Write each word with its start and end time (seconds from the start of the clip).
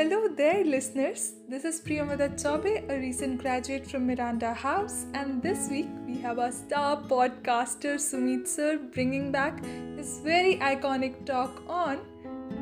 Hello 0.00 0.28
there, 0.34 0.64
listeners. 0.64 1.34
This 1.46 1.66
is 1.66 1.78
Priyamada 1.78 2.28
Chaube, 2.42 2.88
a 2.90 2.96
recent 2.98 3.38
graduate 3.42 3.86
from 3.86 4.06
Miranda 4.06 4.54
House, 4.54 5.04
and 5.12 5.42
this 5.42 5.68
week 5.68 5.88
we 6.06 6.16
have 6.20 6.38
our 6.38 6.50
star 6.50 7.02
podcaster 7.02 7.96
Sumit 8.04 8.48
Sir 8.48 8.78
bringing 8.94 9.30
back 9.30 9.62
his 9.98 10.20
very 10.20 10.56
iconic 10.56 11.26
talk 11.26 11.62
on 11.68 12.00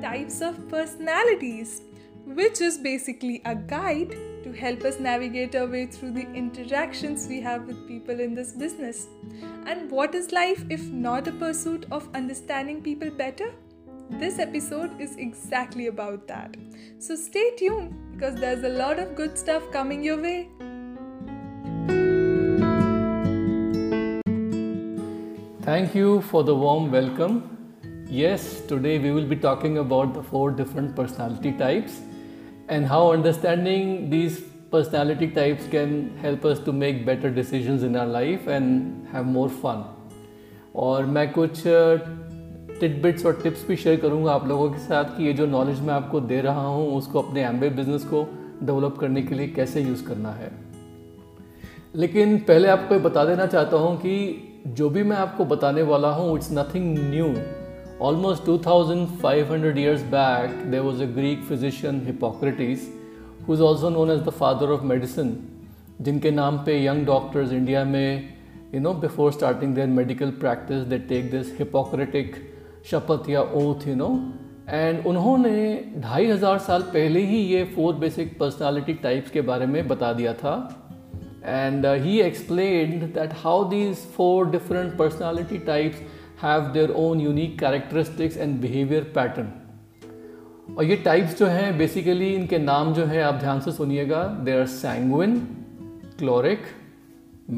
types 0.02 0.40
of 0.40 0.58
personalities, 0.68 1.82
which 2.26 2.60
is 2.60 2.76
basically 2.76 3.40
a 3.44 3.54
guide 3.54 4.16
to 4.42 4.52
help 4.52 4.82
us 4.82 4.98
navigate 4.98 5.54
our 5.54 5.68
way 5.68 5.86
through 5.86 6.10
the 6.10 6.26
interactions 6.42 7.28
we 7.28 7.40
have 7.40 7.68
with 7.68 7.86
people 7.86 8.18
in 8.18 8.34
this 8.34 8.50
business. 8.50 9.06
And 9.64 9.88
what 9.88 10.12
is 10.16 10.32
life 10.32 10.64
if 10.70 10.88
not 10.88 11.28
a 11.28 11.38
pursuit 11.46 11.86
of 11.92 12.12
understanding 12.16 12.82
people 12.82 13.10
better? 13.10 13.52
This 14.09 14.39
episode 14.39 14.99
is 15.01 15.15
exactly 15.17 15.87
about 15.87 16.27
that. 16.27 16.55
So 16.99 17.15
stay 17.15 17.55
tuned 17.57 17.93
because 18.11 18.35
there's 18.35 18.63
a 18.63 18.69
lot 18.69 18.99
of 18.99 19.15
good 19.15 19.37
stuff 19.37 19.71
coming 19.71 20.03
your 20.03 20.21
way. 20.21 20.49
Thank 25.61 25.95
you 25.95 26.21
for 26.21 26.43
the 26.43 26.53
warm 26.53 26.91
welcome. 26.91 27.49
Yes, 28.07 28.61
today 28.67 28.99
we 28.99 29.11
will 29.11 29.25
be 29.25 29.35
talking 29.35 29.77
about 29.79 30.13
the 30.13 30.21
four 30.21 30.51
different 30.51 30.95
personality 30.95 31.51
types 31.53 32.01
and 32.69 32.85
how 32.85 33.11
understanding 33.11 34.09
these 34.09 34.41
personality 34.71 35.27
types 35.27 35.65
can 35.67 36.15
help 36.17 36.45
us 36.45 36.59
to 36.59 36.71
make 36.71 37.05
better 37.05 37.29
decisions 37.29 37.83
in 37.83 37.95
our 37.95 38.05
life 38.05 38.47
and 38.47 39.07
have 39.07 39.25
more 39.25 39.49
fun. 39.49 39.83
और 40.75 41.05
मैं 41.05 41.31
कुछ 41.31 41.63
titbits 42.80 43.26
और 43.26 43.40
tips 43.42 43.68
भी 43.68 43.76
share 43.76 44.00
करूँगा 44.00 44.32
आप 44.32 44.48
लोगों 44.48 44.70
के 44.70 44.78
साथ 44.78 45.04
कि 45.04 45.24
ये 45.24 45.32
जो 45.32 45.46
नॉलेज 45.46 45.80
मैं 45.80 45.94
आपको 45.94 46.20
दे 46.20 46.40
रहा 46.40 46.66
हूँ 46.66 46.96
उसको 46.96 47.22
अपने 47.22 47.44
एम्बे 47.44 47.70
बिज़नेस 47.70 48.04
को 48.04 48.28
डेवलप 48.62 48.96
करने 49.00 49.22
के 49.22 49.34
लिए 49.34 49.48
कैसे 49.48 49.82
यूज़ 49.82 50.04
करना 50.04 50.30
है। 50.30 50.50
लेकिन 51.94 52.38
पहले 52.38 52.68
आपको 52.68 52.94
ये 52.94 53.00
बता 53.00 53.24
देना 53.24 53.46
चाहता 53.46 53.76
हूँ 53.76 53.96
कि 53.96 54.44
जो 54.66 54.90
भी 54.90 55.02
मैं 55.02 55.16
आपको 55.16 55.44
बताने 55.44 55.82
वाला 55.82 56.08
हूँ 56.08 56.36
it's 56.36 56.48
nothing 56.52 56.98
new 56.98 57.34
almost 58.02 58.42
2,500 58.42 58.66
thousand 58.66 59.08
five 59.08 59.52
hundred 59.52 59.78
years 59.78 60.02
back 60.02 60.70
there 60.70 60.80
was 60.80 61.02
a 61.02 61.06
Greek 61.06 61.42
physician 61.42 62.00
Hippocrates 62.06 62.88
who 63.48 63.54
is 63.54 63.62
also 63.62 63.88
known 63.88 64.10
as 64.10 64.18
the 64.18 64.30
father 64.30 64.66
of 64.66 64.82
medicine 64.82 65.36
जिनके 66.00 66.30
नाम 66.30 66.58
पर 66.58 66.72
यंग 66.72 67.06
डॉक्टर्स 67.06 67.52
इंडिया 67.52 67.84
में 67.84 68.28
you 68.74 68.80
know 68.80 68.94
before 68.94 69.32
starting 69.32 69.74
their 69.74 69.86
medical 69.86 70.30
practice 70.30 70.78
they 70.78 70.98
take 70.98 71.30
this 71.30 71.58
Hippocratic 71.58 72.47
शपथ 72.84 73.28
या 73.30 73.40
oath 73.56 73.86
you 73.88 73.94
know 73.94 74.08
and 74.70 75.06
उन्होंने 75.06 75.58
ढाई 75.98 76.26
हज़ार 76.26 76.58
साल 76.60 76.82
पहले 76.94 77.20
ही 77.26 77.38
ये 77.52 77.64
फोर 77.74 77.94
बेसिक 77.96 78.38
पर्सनालिटी 78.38 78.94
टाइप्स 79.02 79.30
के 79.30 79.40
बारे 79.42 79.66
में 79.66 79.86
बता 79.88 80.12
दिया 80.12 80.32
था। 80.34 80.54
And 81.44 81.86
he 82.02 82.18
explain 82.20 82.98
that 83.14 83.32
how 83.36 83.64
these 83.70 83.96
four 84.16 84.50
different 84.50 84.96
personality 84.98 85.58
types 85.66 86.02
have 86.42 86.60
their 86.72 86.90
own 86.98 87.20
unique 87.20 87.58
characteristics 87.58 88.36
and 88.36 88.60
behaviour 88.60 89.12
pattern 89.14 90.76
और 90.76 90.84
ये 90.84 90.96
टाइप्स 91.04 91.38
जो 91.38 91.46
हैं 91.46 91.78
बेसिकली 91.78 92.34
इनके 92.34 92.58
नाम 92.58 92.92
जो 92.94 93.04
है, 93.04 93.22
आप 93.22 93.34
ध्यान 93.34 93.60
से 93.60 93.72
सुनिएगा। 93.72 94.22
They 94.44 94.58
are 94.58 94.66
sanguine 94.66 95.36
choleric 96.18 96.66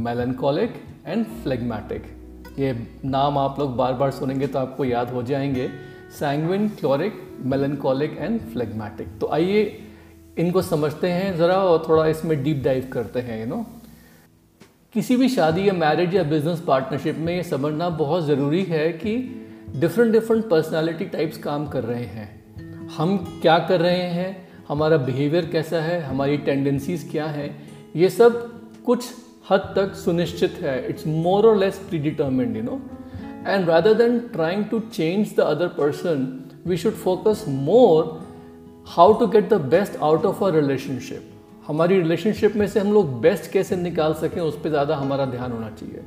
melancholic 0.06 0.74
and 1.06 1.24
phlegmatic 1.42 2.02
ये 2.58 2.86
नाम 3.04 3.38
आप 3.38 3.58
लोग 3.58 3.76
बार 3.76 3.92
बार 3.92 4.10
सुनेंगे 4.10 4.46
तो 4.46 4.58
आपको 4.58 4.84
याद 4.84 5.10
हो 5.10 5.22
जाएँगे। 5.22 5.68
Sanguine 6.18 6.68
choleric 6.68 7.36
melancholic 7.40 8.16
and 8.18 8.40
phlegmatic 8.40 9.08
तो 9.20 9.28
आइए 9.32 9.78
इनको 10.38 10.62
समझते 10.62 11.08
हैं 11.08 11.36
ज़रा 11.36 11.56
और 11.56 11.84
थोड़ा 11.88 12.06
इसमें 12.06 12.42
डीप 12.42 12.62
डाइव 12.64 12.90
करते 12.92 13.20
हैं 13.20 13.40
यू 13.40 13.46
नो 13.46 13.66
किसी 14.92 15.16
भी 15.16 15.28
शादी 15.28 15.68
या 15.68 15.72
मैरिज 15.72 16.14
या 16.14 16.22
बिज़नेस 16.22 16.60
पार्टनरशिप 16.60 17.16
में 17.18 17.36
ये 17.36 17.42
समझना 17.42 17.88
बहुत 17.88 18.24
ज़रूरी 18.24 18.64
है 18.64 18.92
कि 18.92 19.46
डिफरेंट 19.76 20.12
डिफरेंट 20.12 20.48
पर्सनालिटी 20.48 21.04
टाइप्स 21.04 21.38
काम 21.38 21.66
कर 21.66 21.84
रहे 21.84 22.04
हैं। 22.04 22.40
हम 22.96 23.38
क्या 23.42 23.58
कर 23.58 23.80
रहे 23.80 24.02
हैं? 24.02 24.48
हमारा 24.68 24.96
बिहेवियर 24.96 25.46
कैसा 25.46 25.80
है? 25.80 26.02
हमारी 26.02 26.36
टेंडेंसीज 26.38 27.08
क्या 27.10 27.26
है? 27.26 27.56
ये 27.96 28.10
सब 28.10 28.60
कुछ 28.82 29.04
हद 29.50 29.72
तक 29.76 29.94
सुनिश्चित 29.96 30.58
है. 30.62 30.88
It's 30.88 31.06
more 31.06 31.46
or 31.46 31.56
less 31.58 31.78
predetermined 31.98 32.56
you 32.56 32.62
know 32.62 32.80
and 33.46 33.68
rather 33.68 33.94
than 33.94 34.18
trying 34.32 34.64
to 34.64 34.80
change 34.92 35.34
the 35.36 35.40
other 35.40 35.68
person 35.78 36.26
we 36.66 36.76
should 36.76 36.94
focus 36.94 37.44
more 37.48 38.18
how 38.88 39.12
to 39.18 39.26
get 39.26 39.48
the 39.48 39.60
best 39.70 39.96
out 39.98 40.24
of 40.24 40.44
our 40.44 40.52
relationship 40.52 41.26
हमारी 41.66 42.00
रिलेशनशिप 42.00 42.56
में 42.56 42.66
से 42.66 42.80
हम 42.80 42.92
लोग 42.92 43.20
बेस्ट 43.20 43.50
कैसे 43.52 43.76
निकाल 43.76 44.14
सकें, 44.14 44.40
उस 44.40 44.60
पर 44.60 44.68
ज़्यादा 44.68 44.96
हमारा 44.96 45.26
ध्यान 45.26 45.52
होना 45.52 45.68
चाहिए. 45.70 46.02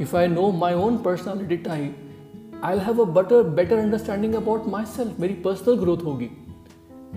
If 0.00 0.16
I 0.16 0.28
know 0.28 0.50
my 0.52 0.74
own 0.76 0.96
personality 0.98 1.56
type 1.64 2.62
I 2.64 2.78
have 2.78 3.00
a 3.02 3.04
butter 3.12 3.42
better 3.56 3.76
understanding 3.76 4.34
about 4.34 4.66
my 4.68 4.84
self 4.86 5.20
मेरी 5.20 5.34
पर्सनल 5.44 5.76
ग्रोथ 5.76 6.04
होगी. 6.04 6.30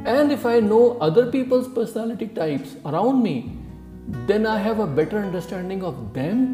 And 0.08 0.32
if 0.32 0.48
I 0.48 0.62
know 0.62 0.86
other 1.02 1.30
people's 1.32 1.68
personality 1.76 2.26
types 2.36 2.76
around 2.86 3.24
me 3.24 3.44
then 4.10 4.46
I 4.48 4.62
have 4.64 4.82
a 4.82 4.86
better 4.96 5.18
understanding 5.18 5.84
of 5.84 5.96
them 6.14 6.46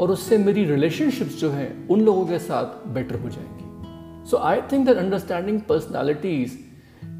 और 0.00 0.10
उससे 0.10 0.38
मेरी 0.38 0.64
relationships 0.64 1.40
जो 1.40 1.50
हैं, 1.50 1.88
उन 1.88 2.00
लोगों 2.00 2.26
के 2.26 2.38
साथ 2.38 2.86
बेटर 2.94 3.14
हो 3.14 3.28
जाएँगी। 3.28 4.26
So 4.30 4.36
I 4.36 4.60
think 4.72 4.86
that 4.86 4.96
understanding 4.96 5.60
personalities 5.60 6.58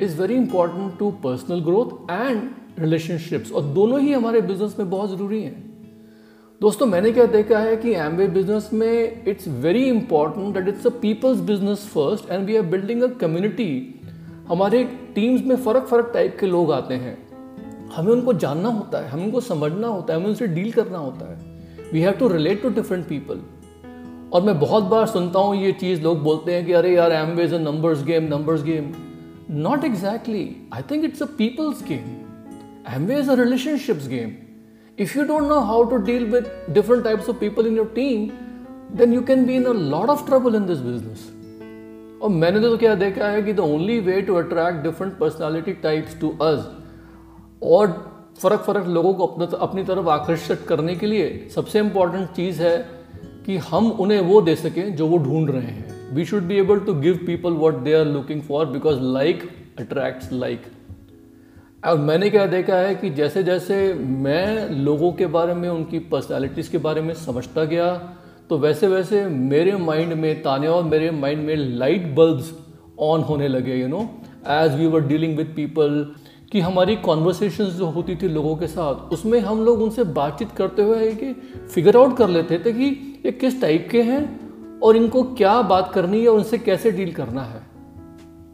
is 0.03 0.21
very 0.21 0.35
important 0.35 0.99
to 0.99 1.11
personal 1.11 1.61
growth 1.61 2.11
and 2.11 2.43
relationships 2.79 3.53
और 3.53 3.63
दोनों 3.75 4.01
ही 4.01 4.13
हमारे 4.13 4.41
बिज़नेस 4.41 4.77
में 4.79 4.91
बहुत 4.91 5.11
ज़रूरी 5.11 5.43
हैं। 5.43 5.67
दोस्तों, 6.61 6.87
मैंने 6.87 7.13
क्या 7.13 7.27
देखा 7.27 7.59
है 7.59 7.77
कि 7.77 7.95
एमवे 7.97 8.27
बिज़नेस 8.29 8.71
में 8.73 9.25
it's 9.29 9.49
very 9.49 9.85
important 9.85 10.55
that 10.55 10.69
it's 10.69 10.87
a 10.87 10.91
people's 11.03 11.41
business 11.41 11.91
first 11.95 12.31
and 12.31 12.47
we 12.47 12.57
are 12.57 12.63
building 12.67 13.03
a 13.03 13.07
community 13.21 13.71
हमारे 14.49 14.85
टीम्स 15.15 15.47
में 15.47 15.57
फ़र्क 15.57 15.87
फ़र्क 15.87 16.11
टाइप 16.15 16.37
के 16.41 16.47
लोग 16.47 16.73
आते 16.73 16.95
हैं। 16.95 17.28
हमें 17.93 18.13
उनको 18.13 18.33
जानना 18.33 18.69
होता 18.69 18.99
है, 18.99 19.09
हमें 19.09 19.25
उनको 19.25 19.41
समझना 19.41 19.87
होता 19.87 20.13
है, 20.13 20.19
हमें 20.19 20.29
उनसे 20.29 20.47
डील 20.47 20.73
करना 20.73 20.99
होता 20.99 21.31
है। 21.31 21.91
We 21.93 22.01
have 22.01 22.13
to 22.13 22.29
relate 22.29 22.63
to 22.63 22.69
different 22.71 23.07
people 23.09 23.41
और 24.33 24.43
मैं 24.43 24.59
बहुत 24.61 24.85
बार 24.85 25.07
सुनता 25.07 25.39
हूँ 25.39 25.57
ये 25.57 25.73
चीज़, 25.73 26.03
लोग 26.03 26.23
बोलते 26.23 26.55
हैं 26.55 26.65
कि 26.67 26.73
अरे 26.73 26.95
यार 26.95 27.13
Amway's 27.37 27.55
a 27.55 27.59
numbers 27.59 28.03
game 28.05 28.25
numbers 28.25 28.63
game 28.63 28.93
not 29.51 29.85
exactly 29.85 30.45
I 30.75 30.83
think 30.91 31.05
it's 31.05 31.23
a 31.23 31.27
people's 31.39 31.83
game 31.89 32.95
Amway 32.95 33.11
is 33.13 33.31
a 33.31 33.35
relationships 33.35 34.09
game 34.09 34.33
if 34.99 35.19
you 35.19 35.25
don't 35.25 35.49
know 35.49 35.61
how 35.61 35.83
to 35.85 35.97
deal 36.05 36.25
with 36.27 36.51
different 36.71 37.05
types 37.05 37.29
of 37.29 37.37
people 37.37 37.67
in 37.67 37.77
your 37.77 37.93
team 37.95 38.29
then 38.97 39.13
you 39.13 39.23
can 39.23 39.45
be 39.47 39.57
in 39.57 39.65
a 39.65 39.73
lot 39.73 40.11
of 40.11 40.27
trouble 40.27 40.55
in 40.55 40.67
this 40.67 40.79
business 40.79 41.27
और 42.23 42.31
मैंने 42.31 42.61
तो 42.61 42.77
क्या 42.77 42.95
देखा 42.95 43.29
है 43.29 43.43
कि 43.43 43.53
the 43.53 43.61
only 43.61 43.99
way 44.01 44.21
to 44.23 44.35
attract 44.35 44.83
different 44.83 45.19
personality 45.19 45.73
types 45.83 46.21
to 46.21 46.31
us 46.43 46.71
और 47.63 47.87
फ़र्क 48.39 48.61
फ़र्क 48.61 48.87
लोगों 48.87 49.15
को 49.15 49.27
अपने 49.27 49.47
अपनी 49.61 49.85
तरफ़ 49.85 50.09
आकर्षित 50.09 50.61
करने 50.69 50.95
के 50.97 51.07
लिए 51.07 51.49
सबसे 51.55 51.79
इंपॉर्टेंट 51.79 52.29
चीज़ 52.29 52.63
है 52.63 52.77
कि 53.47 53.57
हम 53.57 53.91
उन्हें 53.91 54.21
वो 54.21 54.41
दे 54.41 54.55
सकें 54.57 54.97
जो 54.97 55.07
वो 55.07 55.19
ढूंढ 55.19 55.51
रहे 55.51 55.63
हैं। 55.63 56.15
We 56.15 56.25
should 56.25 56.43
be 56.43 56.55
able 56.55 56.81
to 56.81 56.95
give 56.95 57.21
people 57.27 57.53
what 57.53 57.75
they 57.75 57.95
are 57.95 58.05
looking 58.05 58.43
for 58.43 58.67
because 58.67 59.01
like 59.01 59.43
attracts 59.79 60.33
like 60.33 60.63
और 61.87 61.99
मैंने 61.99 62.31
क्या 62.31 62.47
देखा 62.47 62.77
है 62.77 62.95
कि 62.95 63.11
जैसे 63.11 63.43
जैसे 63.43 63.95
मैं 63.95 64.71
लोगों 64.71 65.13
के 65.13 65.27
बारे 65.27 65.55
में, 65.55 65.69
उनकी 65.69 65.99
पर्सनैलिटीज़ 65.99 66.71
के 66.71 66.79
बारे 66.79 67.01
में 67.01 67.15
समझता 67.15 67.65
गया 67.65 68.15
तो 68.49 68.59
वैसे 68.59 68.87
वैसे 68.87 69.27
मेरे 69.27 69.77
माइंड 69.77 70.13
में 70.13 70.43
ताने 70.43 70.67
और 70.67 70.85
मेरे 70.85 71.11
माइंड 71.11 71.43
में 71.43 71.57
लाइट 71.57 72.15
बल्ब्स 72.15 72.53
ऑन 72.99 73.21
होने 73.21 73.49
लगे 73.49 73.77
you 73.77 73.89
know 73.89 74.01
as 74.47 74.75
we 74.75 74.87
were 74.87 75.01
dealing 75.01 75.37
with 75.37 75.53
people 75.57 76.15
कि 76.53 76.61
हमारी 76.61 76.97
कॉन्वर्सेशन 76.97 77.65
जो 77.65 77.87
होती 77.87 78.17
थी 78.17 78.29
लोगों 78.29 78.57
के 78.57 78.67
साथ, 78.67 79.13
उसमें 79.13 79.41
हम 79.41 79.65
लोग 79.65 79.83
उनसे 79.83 80.05
बातचीत 80.05 80.53
करते 80.53 80.83
हुए 80.83 81.13
कि 81.13 81.33
फिगर 81.75 81.97
आउट 81.97 82.17
कर 82.17 82.29
लेते 82.29 82.59
थे 82.59 82.73
कि 82.73 82.85
ये 83.27 83.33
किस 83.33 83.61
टाइप 83.61 83.89
के 83.91 84.03
हैं 84.03 84.41
और 84.81 84.97
इनको 84.97 85.23
क्या 85.23 85.63
बात 85.63 85.93
करनी 85.95 86.21
है 86.21 86.29
और 86.29 86.37
उनसे 86.37 86.59
कैसे 86.59 86.93
डील 86.93 87.13
करना 87.13 87.43
है। 87.43 87.63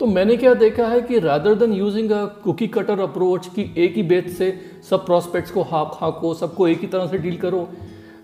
तो 0.00 0.06
मैंने 0.06 0.36
क्या 0.36 0.54
देखा 0.54 0.86
है 0.86 1.00
कि 1.02 1.18
rather 1.18 1.54
than 1.54 1.72
using 1.72 2.10
a 2.10 2.24
cookie 2.24 2.66
cutter 2.66 3.00
approach 3.00 3.46
कि 3.46 3.74
एक 3.78 3.94
ही 3.94 4.02
बेस 4.02 4.38
से 4.38 4.60
सब 4.90 5.06
प्रॉस्पेक्ट्स 5.06 5.50
को 5.50 5.62
हाक 5.62 5.98
हाको 6.00 6.34
सबको 6.34 6.68
एक 6.68 6.80
ही 6.80 6.86
तरह 6.86 7.06
से 7.06 7.18
डील 7.18 7.36
करो 7.36 7.68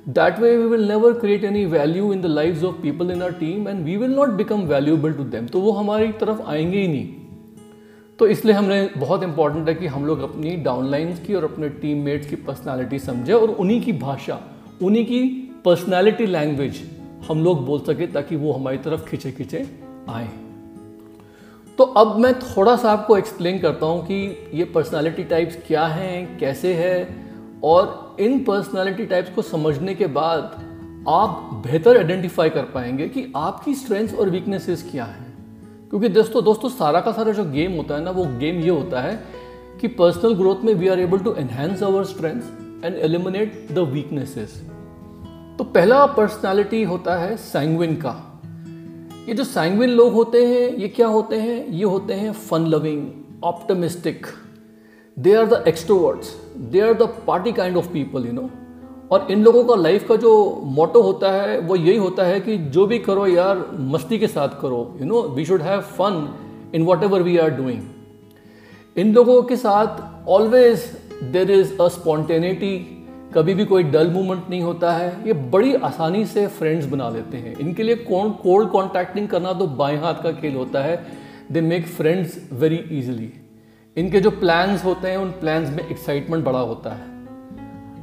that 0.08 0.38
way 0.38 0.56
we 0.56 0.64
will 0.64 0.88
never 0.88 1.12
create 1.12 1.44
any 1.44 1.64
value 1.66 2.12
in 2.12 2.20
the 2.20 2.26
life 2.26 2.64
of 2.64 2.74
people 2.74 3.10
in 3.10 3.22
our 3.22 3.32
team 3.32 3.68
and 3.68 3.84
we 3.84 3.96
will 3.96 4.10
not 4.10 4.28
become 4.28 4.60
valuable 4.60 5.12
to 5.12 5.24
them 5.24 5.46
तो 5.46 5.60
वो 5.60 5.72
हमारी 5.72 6.12
तरफ़ 6.12 6.42
आएँगे 6.42 6.78
ही 6.78 6.88
नहीं। 6.88 7.19
तो 8.20 8.26
इसलिए 8.26 8.54
हमने 8.54 8.90
बहुत 8.96 9.22
इंपॉर्टेंट 9.22 9.68
है 9.68 9.74
कि 9.74 9.86
हम 9.86 10.04
लोग 10.06 10.20
अपनी 10.20 10.50
डाउनलाइंस 10.56 11.20
की 11.20 11.34
और 11.34 11.44
अपने 11.44 11.68
टीममेट्स 11.68 12.28
की 12.30 12.36
पर्सनालिटी 12.36 12.98
समझे 12.98 13.32
और 13.32 13.48
उन्हीं 13.48 13.80
की 13.82 13.92
भाषा, 13.92 14.40
उन्हीं 14.82 15.04
की 15.06 15.20
पर्सनालिटी 15.64 16.26
लैंग्वेज 16.26 16.82
हम 17.28 17.44
लोग 17.44 17.64
बोल 17.66 17.80
सके 17.80 18.06
ताकि 18.06 18.36
वो 18.36 18.52
हमारी 18.52 18.78
तरफ़ 18.78 19.04
खिंचे 19.04 19.32
खिंचे 19.32 19.66
आए। 20.08 20.28
तो 21.78 21.84
अब 21.84 22.18
मैं 22.18 22.34
थोड़ा 22.40 22.76
सा 22.76 22.90
आपको 22.92 23.16
एक्सप्लेन 23.16 23.58
करता 23.58 23.86
हूँ 23.86 24.02
कि 24.02 24.50
ये 24.54 24.64
पर्सनालिटी 24.64 25.24
टाइप्स 25.24 25.56
क्या 25.66 25.86
हैं, 25.86 26.38
कैसे 26.38 26.74
है 26.74 27.24
और 27.64 28.16
इन 28.20 28.44
पर्सनालिटी 28.44 29.06
टाइप्स 29.06 29.30
को 29.30 29.42
समझने 29.42 29.94
के 29.94 30.06
बाद 30.06 30.42
आप 31.08 31.62
बेहतर 31.66 31.96
आइडेंटिफाई 31.96 32.50
कर 32.50 32.64
पाएँगे 32.64 33.08
कि 33.08 33.32
आपकी 33.36 33.74
स्ट्रेंथ्स 33.74 34.14
और 34.14 34.30
वीकनेसेस 34.30 34.88
क्या 34.90 35.04
हैं। 35.04 35.29
क्योंकि 35.90 36.08
दोस्तों 36.08 36.42
दोस्तों, 36.44 36.68
सारा 36.68 37.00
का 37.00 37.12
सारा 37.12 37.32
जो 37.32 37.44
गेम 37.44 37.72
होता 37.72 37.94
है 37.94 38.02
ना, 38.02 38.10
वो 38.10 38.24
गेम 38.38 38.60
ये 38.60 38.70
होता 38.70 39.00
है 39.00 39.14
कि 39.80 39.88
पर्सनल 39.88 40.34
ग्रोथ 40.34 40.64
में 40.64 40.72
we 40.74 40.88
are 40.88 41.00
able 41.00 41.18
to 41.18 41.32
enhance 41.34 41.82
our 41.82 42.04
strengths 42.04 42.84
and 42.84 42.96
eliminate 42.96 43.66
the 43.72 43.78
weaknesses 43.92 44.54
तो 45.58 45.64
पहला 45.64 46.04
पर्सनालिटी 46.06 46.82
होता 46.82 47.16
है 47.16 47.36
सैंगविन 47.36 47.96
का। 47.96 48.14
ये 49.28 49.34
जो 49.34 49.44
सैंगविन 49.44 49.90
लोग 49.90 50.12
होते 50.12 50.46
हैं, 50.46 50.76
ये 50.76 50.88
क्या 50.88 51.06
होते 51.06 51.36
हैं? 51.36 51.66
ये 51.68 51.84
होते 51.84 52.14
हैं 52.14 52.32
fun 52.32 52.66
loving 52.66 53.42
optimistic 53.44 54.26
they 55.16 55.34
are 55.34 55.46
the 55.46 55.64
extroverts 55.68 56.34
they 56.72 56.80
are 56.80 56.94
the 56.94 57.08
party 57.26 57.52
kind 57.52 57.76
of 57.76 57.92
people 57.92 58.26
you 58.26 58.32
know 58.32 58.48
और 59.10 59.26
इन 59.30 59.42
लोगों 59.42 59.64
का 59.64 59.74
लाइफ 59.74 60.06
का 60.08 60.16
जो 60.16 60.60
मोटो 60.64 61.02
होता 61.02 61.30
है, 61.32 61.58
वो 61.58 61.76
यही 61.76 61.96
होता 61.96 62.24
है 62.24 62.40
कि 62.40 62.56
जो 62.58 62.86
भी 62.86 62.98
करो 62.98 63.26
यार, 63.26 63.66
मस्ती 63.72 64.18
के 64.18 64.26
साथ 64.26 64.60
करो 64.60 64.96
you 65.00 65.06
know 65.06 65.22
we 65.28 65.44
should 65.44 65.62
have 65.62 65.80
fun 65.98 66.28
in 66.74 66.82
whatever 67.02 67.22
we 67.22 67.36
are 67.38 67.50
doing 67.50 68.98
इन 68.98 69.12
लोगों 69.14 69.42
के 69.42 69.56
साथ 69.56 70.28
always 70.28 70.84
there 71.32 71.50
is 71.50 71.76
a 71.80 71.88
spontaneity 71.88 72.76
कभी 73.34 73.54
भी 73.54 73.64
कोई 73.64 73.82
डल 73.82 74.10
मूवमेंट 74.10 74.48
नहीं 74.50 74.62
होता 74.62 74.92
है। 74.92 75.10
ये 75.26 75.32
बड़ी 75.50 75.74
आसानी 75.74 76.24
से 76.26 76.46
फ्रेंड्स 76.48 76.86
बना 76.86 77.08
लेते 77.10 77.36
हैं। 77.36 77.54
इनके 77.58 77.82
लिए 77.82 77.96
कौन 77.96 78.30
कोल्ड 78.42 78.70
कॉन्टैक्टिंग 78.70 79.28
करना 79.28 79.52
तो 79.52 79.66
बाएँ 79.66 79.98
हाथ 79.98 80.22
का 80.22 80.32
खेल 80.32 80.54
होता 80.54 80.82
है। 80.82 80.96
They 81.52 81.60
make 81.60 81.86
friends 81.88 82.36
very 82.52 82.76
easily 82.76 83.32
इनके 83.96 84.20
जो 84.20 84.30
प्लान्स 84.30 84.84
होते 84.84 85.08
हैं, 85.08 85.16
उन 85.16 85.30
प्लान्स 85.30 85.70
में 85.70 85.88
एक्साइटमेंट 85.88 86.44
बड़ा 86.44 86.58
होता 86.60 86.90
है। 86.90 87.09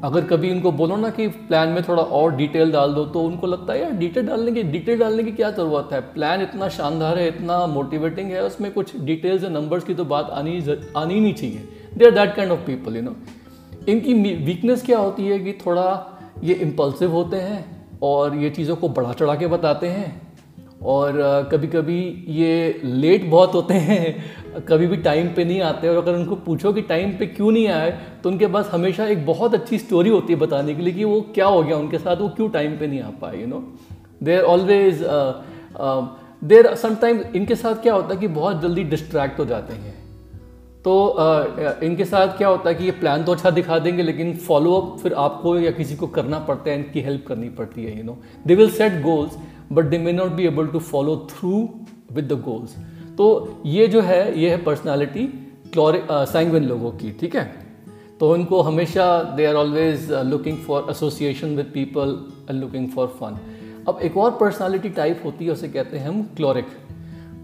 अगर 0.03 0.25
कभी 0.25 0.51
उनको 0.51 0.71
बोलो 0.71 0.95
ना 0.97 1.09
कि 1.09 1.27
प्लान 1.27 1.69
में 1.69 1.81
थोड़ा 1.83 2.01
और 2.03 2.35
डिटेल 2.35 2.71
डाल 2.71 2.93
दो 2.93 3.05
तो 3.05 3.21
उनको 3.21 3.47
लगता 3.47 3.73
है, 3.73 3.81
यार 3.81 3.91
डिटेल 3.91 4.27
डालने 4.27 4.51
की 4.51 4.63
डिटेल 4.63 4.99
डालने 4.99 5.23
की 5.23 5.31
क्या 5.31 5.49
ज़रूरत 5.51 5.89
है? 5.93 6.01
प्लान 6.13 6.41
इतना 6.41 6.67
शानदार 6.69 7.17
है, 7.19 7.27
इतना 7.27 7.65
मोटिवेटिंग 7.67 8.31
है, 8.31 8.43
उसमें 8.43 8.71
कुछ 8.73 8.95
डिटेल्स 8.97 9.43
या 9.43 9.49
नंबर्स 9.49 9.83
की 9.83 9.93
तो 9.93 10.05
बात 10.05 10.29
आनी 10.29 10.59
आनी 10.97 11.19
नहीं 11.19 11.33
चाहिए. 11.33 11.67
They 11.97 12.05
are 12.05 12.11
that 12.11 12.35
kind 12.35 12.51
of 12.51 12.59
people 12.59 12.95
you 12.95 13.01
know 13.01 13.15
इनकी 13.87 14.13
वीकनेस 14.45 14.85
क्या 14.85 14.97
होती 14.99 15.27
है 15.27 15.39
कि 15.39 15.53
थोड़ा 15.65 15.87
ये 16.43 16.53
इम्पल्सिव 16.53 17.11
होते 17.11 17.37
हैं 17.37 17.65
और 18.03 18.35
ये 18.35 18.49
चीज़ों 18.49 18.75
को 18.75 18.89
बढ़ा 18.89 19.13
चढ़ा 19.13 19.35
के 19.35 19.47
बताते 19.47 19.87
हैं 19.87 20.26
और 20.81 21.13
कभी 21.51 21.67
कभी 21.67 22.25
ये 22.27 22.81
लेट 22.83 23.25
बहुत 23.25 23.53
होते 23.53 23.73
हैं 23.73 24.15
कभी 24.67 24.87
भी 24.87 24.97
टाइम 24.97 25.27
पे 25.27 25.45
नहीं 25.45 25.61
आते 25.61 25.89
और 25.89 25.97
अगर 25.97 26.13
उनको 26.13 26.35
पूछो 26.35 26.73
कि 26.73 26.81
टाइम 26.81 27.11
पे 27.17 27.25
क्यों 27.25 27.51
नहीं 27.51 27.67
आए 27.67 27.99
तो 28.23 28.29
उनके 28.29 28.47
पास 28.47 28.69
हमेशा 28.71 29.05
एक 29.05 29.25
बहुत 29.25 29.53
अच्छी 29.53 29.77
स्टोरी 29.77 30.09
होती 30.09 30.33
है 30.33 30.39
बताने 30.39 30.75
के 30.75 30.81
लिए 30.81 30.93
कि 30.93 31.03
वो 31.03 31.21
क्या 31.21 31.45
हो 31.45 31.63
गया 31.63 31.77
उनके 31.77 31.97
साथ 31.97 32.17
वो 32.17 32.29
क्यों 32.29 32.49
टाइम 32.49 32.77
पे 32.77 32.87
नहीं 32.87 33.01
आ 33.01 33.09
पाए 33.09 33.41
you 33.41 33.47
know 33.47 33.73
they 34.23 34.35
are 34.35 34.43
always 34.43 35.03
there 36.43 36.75
sometimes 36.75 37.35
इनके 37.35 37.55
साथ 37.55 37.75
क्या 37.75 37.93
होता 37.93 38.13
है 38.13 38.19
कि 38.19 38.27
बहुत 38.27 38.61
जल्दी 38.61 38.83
डिस्ट्रैक्ट 38.83 39.39
हो 39.39 39.45
जाते 39.45 39.73
हैं। 39.73 39.97
तो 40.83 41.15
uh, 41.19 41.83
इनके 41.83 42.05
साथ 42.05 42.27
क्या 42.27 42.47
होता 42.47 42.69
है 42.69 42.75
कि 42.75 42.83
ये 42.83 42.91
प्लान 42.91 43.23
तो 43.23 43.31
अच्छा 43.31 43.49
दिखा 43.49 43.79
देंगे 43.79 44.03
लेकिन 44.03 44.33
फॉलोअप 44.33 44.97
फिर 44.97 45.13
आपको 45.13 45.59
या 45.59 45.71
किसी 45.71 45.95
को 45.95 46.07
करना 46.07 46.39
पड़ता 46.39 46.69
है 46.69 46.77
इनकी 46.77 47.01
हेल्प 47.01 47.25
करनी 47.27 47.49
पड़ती 47.49 47.83
है 47.83 47.97
you 47.97 48.03
know 48.03 48.17
they 48.47 48.55
will 48.55 48.69
set 48.69 48.93
goals 49.01 49.37
but 49.71 49.85
they 49.85 49.97
may 49.97 50.11
not 50.11 50.31
be 50.31 50.45
able 50.47 50.67
to 50.67 50.79
follow 50.79 51.15
through 51.31 51.69
with 52.11 52.33
the 52.33 52.41
goals 52.41 52.75
तो 53.17 53.27
ये 53.65 53.87
जो 53.87 54.01
है 54.01 54.39
ये 54.39 54.49
है 54.49 54.63
पर्सनैलिटी 54.63 55.25
क्लोरिक 55.73 56.07
सैंगविन 56.11 56.63
लोगों 56.63 56.91
की 56.91 57.11
ठीक 57.11 57.35
है? 57.35 57.45
तो 58.19 58.31
उनको 58.33 58.61
हमेशा 58.61 59.23
they 59.37 59.45
are 59.45 59.55
always 59.55 60.11
looking 60.11 60.57
for 60.57 60.87
association 60.89 61.55
with 61.55 61.71
people 61.73 62.17
and 62.49 62.59
looking 62.61 62.89
for 62.89 63.07
fun 63.07 63.37
अब 63.87 63.99
एक 64.03 64.17
और 64.17 64.31
पर्सनालिटी 64.31 64.89
टाइप 64.89 65.21
होती 65.25 65.45
है 65.45 65.51
उसे 65.51 65.67
कहते 65.67 65.97
हैं 65.97 66.07
हम 66.07 66.21
क्लोरिक 66.35 66.65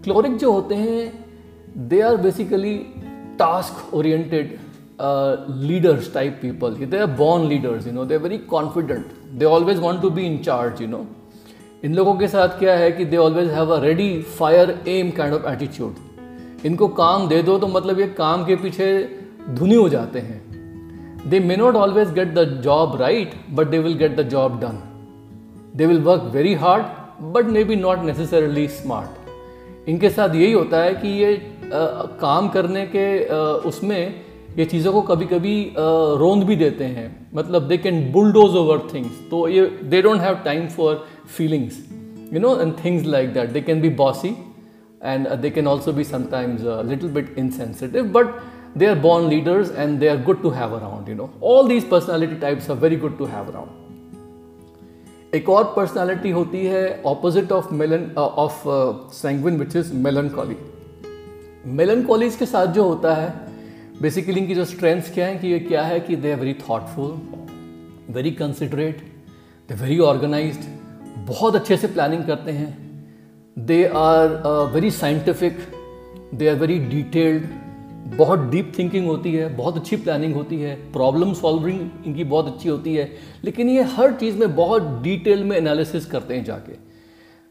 क्लोरिक 0.04 0.36
जो 0.36 0.52
होते 0.52 0.74
हैं 0.74 1.24
they 1.88 2.00
are 2.00 2.16
basically 2.16 2.78
task 3.38 3.94
oriented 3.94 4.58
uh, 4.98 5.44
leaders 5.48 6.08
type 6.08 6.40
people. 6.40 6.70
They 6.70 7.00
are 7.00 7.06
born 7.06 7.48
leaders 7.48 7.86
you 7.86 7.92
know 7.92 8.04
they're 8.04 8.18
very 8.18 8.38
confident. 8.38 9.38
They 9.38 9.44
always 9.44 9.80
want 9.80 10.02
to 10.02 10.10
be 10.10 10.26
in 10.26 10.42
charge 10.42 10.80
you 10.80 10.86
know. 10.86 11.06
इन 11.84 11.94
लोगों 11.94 12.14
के 12.14 12.28
साथ 12.28 12.48
क्या 12.48 12.74
है 12.74 12.92
कि 12.92 13.04
they 13.04 13.16
always 13.16 13.50
have 13.50 13.70
a 13.70 13.80
ready 13.80 14.22
fire 14.22 14.84
aim 14.88 15.10
kind 15.10 15.34
of 15.34 15.46
attitude 15.46 15.94
इनको 16.66 16.88
काम 16.88 17.28
दे 17.28 17.42
दो 17.42 17.58
तो 17.58 17.66
मतलब 17.66 18.00
ये 18.00 18.06
काम 18.06 18.44
के 18.44 18.56
पीछे 18.56 19.18
धुनी 19.50 19.74
हो 19.74 19.88
जाते 19.88 20.18
हैं। 20.18 20.40
They 21.26 21.40
may 21.40 21.56
not 21.56 21.74
always 21.74 22.12
get 22.12 22.34
the 22.34 22.44
job 22.64 23.00
right 23.00 23.32
but 23.50 23.66
they 23.66 23.78
will 23.78 23.94
get 23.94 24.16
the 24.16 24.22
job 24.22 24.60
done 24.60 24.82
they 25.76 25.86
will 25.86 26.00
work 26.00 26.22
very 26.22 26.54
hard 26.54 26.84
but 27.24 27.44
may 27.44 27.64
be 27.64 27.76
not 27.76 27.98
necessarily 27.98 28.68
smart 28.68 29.88
इनके 29.88 30.10
साथ 30.10 30.28
यही 30.28 30.52
होता 30.52 30.76
है 30.76 30.94
कि 30.94 31.08
ये 31.08 31.36
आ, 31.36 31.78
काम 32.20 32.48
करने 32.48 32.86
के 32.86 33.28
आ, 33.28 33.36
उसमें 33.36 34.23
ये 34.58 34.64
चीज़ों 34.64 34.92
को 34.92 35.02
कभी 35.02 35.26
कभी 35.26 35.74
रोंद 36.18 36.44
भी 36.44 36.56
देते 36.56 36.84
हैं। 36.84 37.30
मतलब 37.34 37.68
they 37.68 37.76
can 37.78 38.12
bulldoze 38.12 38.56
over 38.56 38.78
things 38.94 39.20
तो 39.30 39.48
ये 39.48 39.66
they 39.84 40.02
don't 40.02 40.20
have 40.20 40.34
time 40.34 40.66
for 40.66 41.06
feelings 41.36 41.78
you 42.32 42.40
know 42.40 42.56
and 42.60 42.74
things 42.84 43.06
like 43.06 43.32
that 43.34 43.50
they 43.50 43.60
can 43.60 43.80
be 43.80 43.88
bossy 43.88 44.28
and 45.04 45.28
they 45.28 45.50
can 45.50 45.66
also 45.66 45.92
be 45.92 46.04
sometimes 46.04 46.60
little 46.64 47.10
bit 47.10 47.34
insensitive 47.38 48.04
but 48.04 48.34
they 48.76 48.86
are 48.86 49.00
born 49.02 49.26
leaders 49.30 49.68
and 49.70 50.00
they 50.00 50.08
are 50.08 50.16
good 50.16 50.42
to 50.42 50.50
have 50.50 50.72
around, 50.72 51.06
you 51.06 51.14
know. 51.14 51.30
All 51.40 51.64
these 51.64 51.84
personality 51.84 52.36
types 52.40 52.68
are 52.68 52.74
very 52.74 52.96
good 52.96 53.12
to 53.18 53.26
have 53.26 53.50
around. 53.50 53.68
एक 55.34 55.48
और 55.48 55.64
personality 55.76 56.30
होती 56.30 56.64
है 56.66 57.02
opposite 57.06 57.52
of 57.52 57.72
melan 57.74 58.10
of 58.18 58.62
sanguine 59.12 59.56
which 59.56 59.76
is 59.76 59.92
melancholy 59.94 60.56
melan 61.66 62.02
के 62.38 62.46
साथ 62.46 62.66
जो 62.66 62.84
होता 62.84 63.14
है 63.14 63.53
basically 64.02 64.40
इनकी 64.40 64.54
जो 64.54 64.64
स्ट्रेंथ्स 64.64 65.12
क्या 65.14 65.26
है 65.26 65.36
कि 65.38 65.48
ये 65.48 65.58
क्या 65.60 65.82
है 65.82 65.98
कि 66.00 66.16
they 66.16 66.32
are 66.32 66.38
very 66.38 66.54
thoughtful 66.60 67.10
very 68.14 68.30
considerate 68.32 69.02
they 69.68 69.74
very 69.74 69.98
organise 70.02 70.58
बहुत 71.28 71.54
अच्छे 71.56 71.76
से 71.76 71.86
प्लानिंग 71.88 72.24
करते 72.24 72.52
हैं। 72.52 72.70
They 73.56 73.84
are 73.96 74.28
very 74.72 74.90
scientific 74.92 75.58
they 76.34 76.48
are 76.48 76.56
very 76.56 76.78
detailed 76.78 77.46
बहुत 78.16 78.40
डीप 78.50 78.72
थिंकिंग 78.78 79.06
होती 79.06 79.32
है, 79.34 79.56
बहुत 79.56 79.76
अच्छी 79.76 79.96
प्लानिंग 79.96 80.34
होती 80.34 80.56
है 80.60 80.74
प्रॉब्लम 80.92 81.32
सॉल्विंग 81.34 82.06
इनकी 82.06 82.24
बहुत 82.24 82.46
अच्छी 82.46 82.68
होती 82.68 82.94
है, 82.94 83.10
लेकिन 83.44 83.68
ये 83.68 83.82
हर 83.92 84.12
चीज़ 84.14 84.38
में 84.38 84.54
बहुत 84.56 84.82
डिटेल 85.02 85.44
में 85.44 85.56
एनालिसिस 85.56 86.06
करते 86.06 86.34
हैं 86.34 86.44
जाके। 86.44 86.76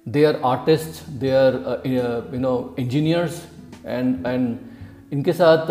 They 0.06 0.24
are 0.26 0.40
artist 0.46 1.10
they 1.12 1.32
are 1.32 1.82
you 1.88 2.40
know 2.40 2.54
engineers 2.80 3.42
and 3.86 4.26
and 4.28 4.56
इनके 5.14 5.34
साथ 5.34 5.68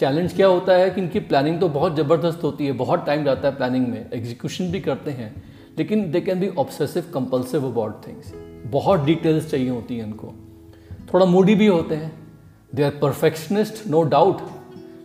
चैलेंज 0.00 0.32
क्या 0.32 0.46
होता 0.46 0.74
है 0.74 0.90
कि 0.90 1.00
इनकी 1.00 1.20
प्लानिंग 1.22 1.58
तो 1.60 1.68
बहुत 1.68 1.96
ज़बरदस्त 1.96 2.44
होती 2.44 2.66
है, 2.66 2.72
बहुत 2.74 3.04
टाइम 3.06 3.24
जाता 3.24 3.48
है 3.48 3.56
प्लानिंग 3.56 3.86
में 3.88 4.10
एग्जीक्यूशन 4.12 4.70
भी 4.72 4.80
करते 4.80 5.10
हैं, 5.10 5.30
लेकिन 5.78 6.10
they 6.10 6.20
can 6.20 6.40
be 6.40 6.48
obsessive 6.58 7.10
compulsive 7.14 7.66
about 7.66 8.06
things 8.06 8.32
बहुत 8.72 9.04
डिटेल्स 9.04 9.50
चाहिए 9.50 9.68
होती 9.68 9.98
हैं 9.98 10.06
इनको। 10.06 10.32
थोड़ा 11.12 11.26
मूडी 11.26 11.54
भी 11.54 11.66
होते 11.66 11.94
हैं। 11.94 12.12
They 12.74 12.82
are 12.82 12.98
perfectionist 13.02 13.86
no 13.90 14.02
doubt 14.08 14.40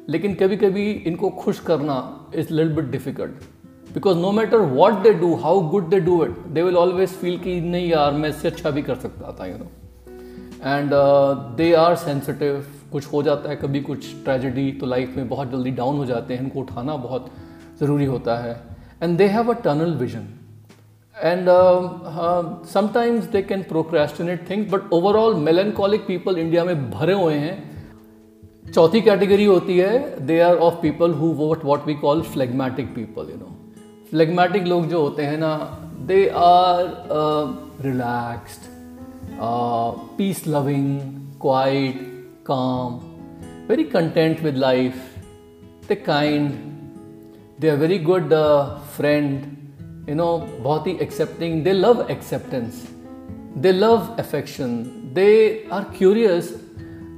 लेकिन 0.10 0.34
कभी 0.34 0.58
कभी 0.58 0.90
इनको 0.92 1.30
खुश 1.40 1.60
करना 1.62 1.98
is 2.36 2.54
lil 2.54 2.74
bit 2.76 2.86
difficult 2.92 3.94
because 3.94 4.18
no 4.18 4.32
matter 4.32 4.58
what 4.74 5.02
they 5.04 5.14
do 5.16 5.34
how 5.36 5.62
good 5.70 5.90
they 5.90 6.00
do 6.00 6.24
it 6.26 6.38
they 6.48 6.64
will 6.64 6.78
always 6.78 7.10
feel 7.12 7.38
कि 7.40 7.60
नहीं 7.62 7.90
यार, 7.90 8.12
मैं 8.12 8.30
इससे 8.30 8.48
अच्छा 8.48 8.70
भी 8.70 8.82
कर 8.82 8.96
सकता 8.98 9.36
था 9.40 9.46
you 9.46 9.58
know 9.58 9.72
and 10.66 10.92
they 11.58 11.74
are 11.76 11.96
sensitive 11.98 12.66
कुछ 12.92 13.06
हो 13.14 13.22
जाता 13.24 13.50
है 13.50 13.56
कभी 13.56 13.80
कुछ 13.82 14.06
ट्रेजिडी 14.24 14.72
तो 14.72 14.86
लाइफ 14.86 15.16
में 15.18 15.30
बहुत 15.30 15.52
जल्दी 15.52 15.72
डाउन 15.72 15.98
हो 15.98 16.06
जाते 16.06 16.34
हैं 16.34 16.42
इनको 16.42 16.60
उठाना 16.60 16.96
बहुत 16.98 17.30
ज़रूरी 17.80 18.06
होता 18.06 18.38
है। 18.38 18.54
And 19.04 19.18
they 19.18 19.28
have 19.28 19.52
a 19.54 19.56
tunnel 19.64 19.94
vision 19.96 20.28
and 21.16 21.48
sometimes 22.68 23.26
they 23.26 23.42
can 23.42 23.64
procrastinate 23.64 24.50
things 24.50 24.72
but 24.72 24.92
overall 24.94 25.36
melancholic 25.40 26.06
people 26.08 26.38
India 26.38 26.64
में 26.64 26.90
भरे 26.92 27.14
हुए 27.14 27.36
हैं। 27.36 27.56
चौथी 28.72 29.02
कैटेगरी 29.02 29.46
होती 29.46 29.78
है 29.78 30.26
they 30.26 30.40
are 30.42 30.58
of 30.68 30.76
people 30.82 31.14
who 31.14 31.28
what 31.38 31.66
what 31.66 31.88
we 31.88 31.96
call 31.96 32.22
phlegmatic 32.34 32.94
people 32.96 33.32
you 33.32 33.38
know 33.38 33.56
phlegmatic 34.10 34.64
लोग 34.66 34.88
जो 34.88 35.02
होते 35.02 35.24
हैं 35.24 35.38
ना 35.38 35.56
they 36.08 36.28
are 36.36 36.86
relaxed 37.86 38.70
peace 40.18 40.48
loving 40.48 41.20
quiet, 41.42 42.02
calm, 42.52 43.00
very 43.68 43.86
content 43.86 44.42
with 44.42 44.58
life. 44.58 45.02
They're 45.88 46.06
kind, 46.08 46.58
they 47.60 47.70
are 47.70 47.78
very 47.78 48.00
good 48.00 48.34
uh, 48.34 48.80
friend, 48.98 49.46
you 50.08 50.16
know, 50.16 50.34
बहुत 50.64 50.88
ही 50.88 50.98
accepting. 51.08 51.64
They 51.64 51.74
love 51.74 52.10
acceptance, 52.10 52.84
they 53.56 53.74
love 53.74 54.12
affection, 54.26 54.76
they 55.14 55.38
are 55.70 55.86
curious 56.02 56.58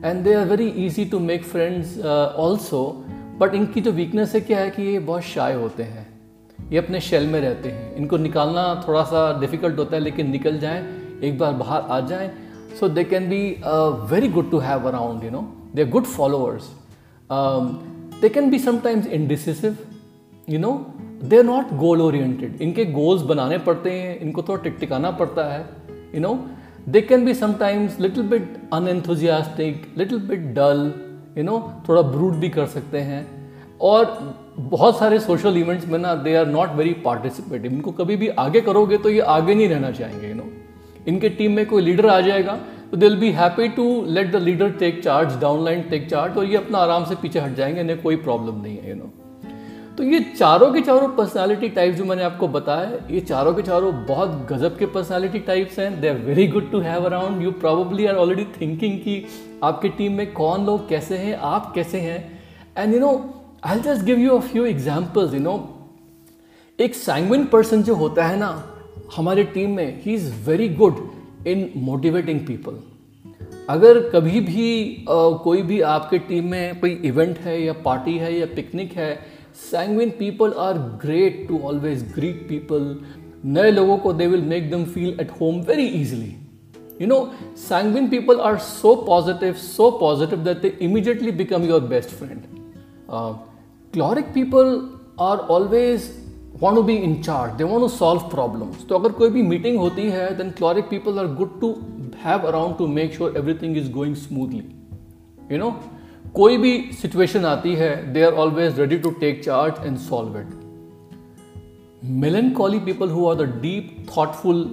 and 0.05 0.23
they 0.23 0.33
are 0.33 0.45
very 0.45 0.65
easy 0.85 1.03
to 1.05 1.19
make 1.19 1.43
friends 1.43 1.99
also 2.45 2.81
but 3.39 3.53
इनकी 3.55 3.81
जो 3.81 3.91
weakness 3.91 4.33
है 4.35 4.41
क्या 4.41 4.59
है 4.59 4.69
कि 4.69 4.83
ये 4.83 4.99
बहुत 4.99 5.23
शाय 5.23 5.53
होते 5.53 5.83
हैं 5.83 6.05
ये 6.71 6.77
अपने 6.77 6.99
शेल 7.01 7.27
में 7.27 7.39
रहते 7.41 7.69
हैं 7.69 7.95
इनको 7.95 8.17
निकालना 8.17 8.63
थोड़ा 8.87 9.03
सा 9.03 9.21
डिफ़िकल्ट 9.39 9.79
होता 9.79 9.95
है 9.95 10.01
लेकिन 10.03 10.29
निकल 10.31 10.59
जाएँ 10.59 10.83
एक 11.23 11.37
बार 11.37 11.53
बाहर 11.53 11.81
आ 11.81 11.99
जाएँ 12.07 12.29
so 12.79 12.89
they 12.89 13.03
can 13.03 13.29
be 13.29 13.41
very 14.11 14.27
good 14.27 14.49
to 14.51 14.57
have 14.59 14.87
around 14.87 15.23
you 15.23 15.31
know 15.31 15.41
they 15.75 15.83
are 15.83 15.89
good 15.89 16.05
followers 16.05 16.69
they 18.21 18.29
can 18.29 18.49
be 18.49 18.59
sometimes 18.59 19.07
indecisive 19.07 19.77
you 20.49 20.59
know 20.59 20.71
they 21.23 21.37
are 21.37 21.43
not 21.43 21.73
goal 21.77 22.01
oriented 22.01 22.61
इनके 22.61 22.85
गोल्स 22.85 23.21
बनाने 23.21 23.57
पड़ते 23.57 23.91
हैं, 23.91 24.19
इनको 24.19 24.41
थोड़ा 24.41 24.63
टिक 24.63 24.77
टिकाना 24.79 25.11
पड़ता 25.11 25.45
है 25.53 25.65
you 26.15 26.21
know 26.21 26.33
they 26.89 27.01
can 27.01 27.25
be 27.25 27.33
sometimes 27.33 27.99
little 27.99 28.23
bit 28.23 28.61
unenthusiastic 28.73 29.93
little 29.97 30.19
bit 30.19 30.39
dull 30.55 30.91
you 31.37 31.43
know 31.43 31.59
थोड़ा 31.89 32.01
ब्रूड 32.01 32.33
भी 32.33 32.49
कर 32.49 32.65
सकते 32.65 32.99
हैं. 32.99 33.21
और 33.81 34.05
बहुत 34.57 34.97
सारे 34.97 35.19
सोशल 35.19 35.57
इवेंट्स 35.57 35.87
में 35.87 35.97
ना 35.99 36.13
they 36.15 36.35
are 36.35 36.47
not 36.47 36.69
very 36.69 36.93
participative 37.05 37.71
इनको 37.71 37.91
कभी 37.91 38.15
भी 38.15 38.27
आगे 38.27 38.61
करोगे 38.61 38.97
तो 38.97 39.09
ये 39.09 39.19
आगे 39.19 39.55
नहीं 39.55 39.67
रहना 39.69 39.91
चाहेंगे 39.91 40.27
यू 40.27 40.35
नो 40.35 40.43
इनके 41.07 41.29
टीम 41.29 41.51
में 41.51 41.65
कोई 41.65 41.81
लीडर 41.81 42.07
आ 42.07 42.21
जाएगा 42.21 42.59
तो 42.91 42.97
they 42.97 43.07
will 43.07 43.17
be 43.17 43.31
happy 43.31 43.67
to 43.67 44.05
let 44.07 44.31
the 44.31 44.35
leader 44.35 44.69
take 44.69 45.03
charge 45.03 45.41
downline 45.41 45.81
take 45.81 46.09
charge 46.09 46.37
और 46.37 46.45
ये 46.45 46.57
अपना 46.57 46.77
आराम 46.77 47.05
से 47.05 47.15
पीछे 47.15 47.39
हट 47.39 47.55
जाएँगे, 47.55 47.81
इन्हें 47.81 48.01
कोई 48.01 48.15
प्रॉब्लम 48.15 48.61
नहीं 48.61 48.77
है 48.77 48.89
यू 48.89 48.95
नो 48.95 49.13
तो 49.97 50.03
ये 50.03 50.19
चारों 50.19 50.73
के 50.73 50.81
चारों 50.81 51.07
पर्सनालिटी 51.09 51.69
टाइप 51.69 51.93
जो 51.93 52.05
मैंने 52.05 52.23
आपको 52.23 52.47
बताया, 52.47 52.91
ये 53.11 53.19
चारों 53.19 53.53
के 53.53 53.61
चारों 53.61 54.05
बहुत 54.05 54.47
गजब 54.51 54.77
के 54.77 54.85
पर्सनालिटी 54.85 55.39
टाइप्स 55.39 55.79
हैं 55.79 56.01
they 56.01 56.09
are 56.09 56.15
very 56.15 56.47
good 56.47 56.71
to 56.71 56.79
have 56.79 57.03
around 57.03 57.41
you 57.41 57.51
probably 57.51 58.05
are 58.05 58.15
already 58.15 58.43
thinking 58.61 58.99
कि 58.99 59.25
आपकी 59.63 59.89
टीम 59.89 60.13
में 60.13 60.33
कौन 60.33 60.65
लोग 60.65 60.89
कैसे 60.89 61.17
हैं, 61.17 61.35
आप 61.35 61.71
कैसे 61.75 61.97
हैं? 61.97 62.39
And 62.77 62.93
you 62.93 62.99
know 62.99 63.33
I 63.63 63.79
just 63.79 64.03
give 64.03 64.19
you 64.19 64.37
a 64.37 64.39
few 64.39 64.65
examples 64.65 65.33
you 65.33 65.39
know 65.39 65.79
एक 66.79 66.95
सैंगविन 66.95 67.45
पर्सन 67.45 67.83
जो 67.83 67.95
होता 67.95 68.25
है 68.25 68.37
ना 68.37 68.72
हमारी 69.15 69.43
टीम 69.53 69.75
में 69.75 70.01
ही 70.01 70.13
is 70.13 70.31
very 70.45 70.67
good 70.81 70.97
in 71.47 71.69
motivating 71.83 72.39
people 72.47 72.79
अगर 73.69 73.99
कभी 74.09 74.39
भी 74.41 74.69
आ, 75.09 75.15
कोई 75.43 75.61
भी 75.61 75.79
आपके 75.87 76.17
टीम 76.29 76.49
में 76.51 76.79
कोई 76.79 76.91
इवेंट 77.05 77.37
है 77.39 77.61
या 77.61 77.73
पार्टी 77.85 78.17
है 78.17 78.37
या 78.39 78.45
पिकनिक 78.55 78.93
है 78.93 79.13
sanguine 79.71 80.09
people 80.19 80.53
are 80.59 80.77
great 81.03 81.47
to 81.47 81.59
always 81.67 82.03
greet 82.15 82.47
people 82.49 82.95
नए 83.45 83.71
लोगों 83.71 83.97
को 83.97 84.13
they 84.13 84.27
will 84.27 84.41
make 84.47 84.71
them 84.71 84.83
feel 84.93 85.17
at 85.21 85.31
home 85.41 85.61
very 85.61 85.85
easily 86.01 86.33
you 86.99 87.07
know 87.07 87.19
sanguine 87.59 88.09
people 88.09 88.41
are 88.41 88.57
so 88.59 88.91
positive 88.97 89.57
so 89.59 89.85
positive 89.93 90.43
that 90.43 90.61
they 90.61 90.69
immediately 90.79 91.31
become 91.33 91.63
your 91.65 91.81
best 91.93 92.13
friend. 92.19 92.45
uh, 93.09 93.33
choleric 93.93 94.25
people 94.33 94.69
are 95.21 95.37
always 95.55 96.05
want 96.61 96.77
to 96.77 96.83
be 96.83 96.95
in 96.97 97.15
charge 97.21 97.53
they 97.53 97.63
want 97.63 97.81
to 97.81 97.87
solve 97.87 98.21
problems 98.29 98.85
तो 98.87 98.95
अगर 98.95 99.11
कोई 99.11 99.29
भी 99.29 99.41
meeting 99.41 99.77
होती 99.77 100.09
है 100.09 100.29
then 100.37 100.49
choleric 100.51 100.89
people 100.89 101.19
are 101.19 101.27
good 101.35 101.59
to 101.61 101.75
have 102.23 102.47
around 102.47 102.77
to 102.77 102.87
make 102.89 103.13
sure 103.13 103.37
everything 103.37 103.77
is 103.77 103.91
going 103.91 104.15
smoothly 104.15 104.63
you 105.51 105.57
know 105.57 105.71
कोई 106.33 106.57
भी 106.57 106.73
situation 107.01 107.45
आती 107.45 107.73
है 107.75 107.95
they 108.13 108.23
are 108.23 108.33
always 108.43 108.79
ready 108.79 108.97
to 108.97 109.09
take 109.19 109.43
charge 109.43 109.85
and 109.85 109.97
solve 109.99 110.39
it 110.39 110.61
choly 112.57 112.79
people 112.79 113.09
who 113.09 113.25
are 113.27 113.35
the 113.35 113.49
deep 113.61 114.05
thoughtful 114.17 114.63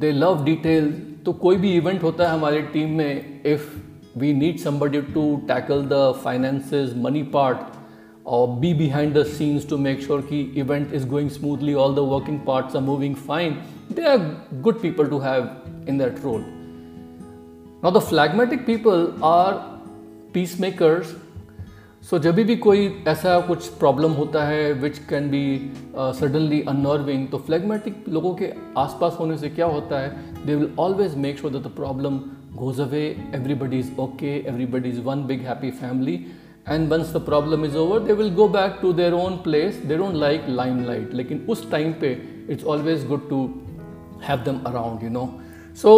they 0.00 0.12
love 0.12 0.44
detail 0.44 0.90
तो 1.26 1.32
कोई 1.40 1.56
भी 1.56 1.72
event 1.76 2.02
होता 2.02 2.24
है 2.24 2.30
हमारी 2.30 2.62
टीम 2.72 2.90
में 2.90 3.42
if 3.46 3.66
we 4.18 4.32
need 4.34 4.58
somebody 4.58 5.00
to 5.12 5.24
tackle 5.48 5.82
the 5.86 6.12
finances 6.24 6.94
money 6.96 7.22
part 7.32 7.81
or 8.25 8.41
be 8.61 8.73
behind 8.73 9.13
the 9.13 9.23
scenes 9.25 9.65
to 9.65 9.77
make 9.77 10.01
sure 10.01 10.21
the 10.21 10.41
event 10.59 10.93
is 10.93 11.05
going 11.05 11.29
smoothly 11.29 11.75
all 11.75 11.93
the 11.93 12.03
working 12.03 12.39
parts 12.41 12.75
are 12.75 12.81
moving 12.81 13.15
fine 13.29 13.55
they 13.91 14.05
are 14.05 14.19
good 14.61 14.81
people 14.81 15.07
to 15.07 15.19
have 15.19 15.45
in 15.87 15.97
that 15.97 16.19
role 16.23 16.43
now 17.83 17.93
the 17.99 18.01
phlegmatic 18.01 18.65
people 18.65 19.07
are 19.23 19.53
peacemakers 20.33 21.15
so 22.03 22.15
so, 22.15 22.21
जब 22.23 22.35
भी 22.47 22.55
कोई 22.55 22.85
ऐसा 23.07 23.39
कुछ 23.47 23.67
problem 23.79 24.11
होता 24.13 24.43
है 24.45 24.71
which 24.81 24.97
can 25.09 25.29
be 25.29 25.39
suddenly 26.19 26.61
unnerving 26.69 27.27
तो 27.27 27.37
phlegmatic 27.47 28.05
लोगों 28.09 28.33
के 28.41 28.51
आसपास 28.77 29.17
होने 29.19 29.37
से 29.37 29.49
क्या 29.49 29.65
होता 29.65 29.99
है 29.99 30.45
they 30.45 30.55
will 30.55 30.69
always 30.79 31.15
make 31.25 31.39
sure 31.39 31.53
that 31.53 31.63
the 31.63 31.71
problem 31.75 32.19
goes 32.55 32.79
away 32.81 33.03
everybody 33.35 33.79
is 33.79 33.91
okay 33.99 34.35
everybody 34.37 34.89
is 34.89 34.99
one 35.05 35.25
big 35.27 35.41
happy 35.47 35.71
family 35.81 36.15
and 36.66 36.88
once 36.92 37.12
the 37.12 37.20
problem 37.24 37.64
is 37.64 37.76
over 37.76 38.00
they 38.00 38.12
will 38.12 38.30
go 38.34 38.48
back 38.48 38.78
to 38.82 38.92
their 38.92 39.12
own 39.14 39.36
place 39.44 39.82
they 39.86 39.96
don't 39.96 40.14
like 40.16 40.46
limelight 40.84 41.14
लेकिन 41.14 41.44
उस 41.48 41.70
time 41.70 41.92
पे 42.00 42.10
it's 42.50 42.64
always 42.64 43.06
good 43.06 43.28
to 43.28 43.42
have 44.22 44.42
them 44.44 44.60
around 44.66 45.02
you 45.02 45.10
know 45.10 45.28
so 45.76 45.94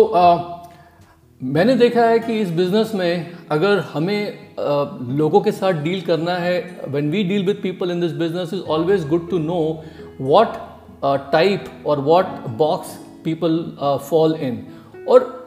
मैंने 1.41 1.75
देखा 1.77 2.05
है 2.05 2.19
कि 2.19 2.39
इस 2.41 2.51
business 2.53 2.95
में 2.95 3.33
अगर 3.51 3.79
हमें 3.93 4.39
uh, 4.57 5.17
लोगों 5.19 5.41
के 5.41 5.53
साथ 5.53 5.83
डील 5.83 6.01
करना 6.01 6.37
है 6.37 6.59
when 6.89 7.11
we 7.11 7.23
deal 7.25 7.47
with 7.47 7.61
people 7.63 7.91
in 7.91 8.01
this 8.01 8.13
business 8.19 8.55
is 8.55 8.63
always 8.69 9.09
good 9.09 9.29
to 9.31 9.39
know 9.41 9.61
what 10.21 10.57
type 11.33 11.65
और 11.87 12.01
what 12.01 12.47
box 12.59 12.99
people 13.25 13.59
fall 14.11 14.35
in 14.41 14.65
और 15.09 15.44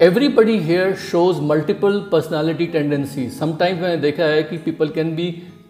everybody 0.00 0.60
here 0.60 0.94
shows 0.96 1.40
multiple 1.40 1.96
personality 2.10 2.66
tendencies 2.74 3.38
sometimes 3.38 3.80
मैंने 3.80 3.96
देखा 4.02 4.24
है 4.24 4.42
कि 4.50 4.58
people 4.66 4.92
can 4.98 5.08
be 5.16 5.26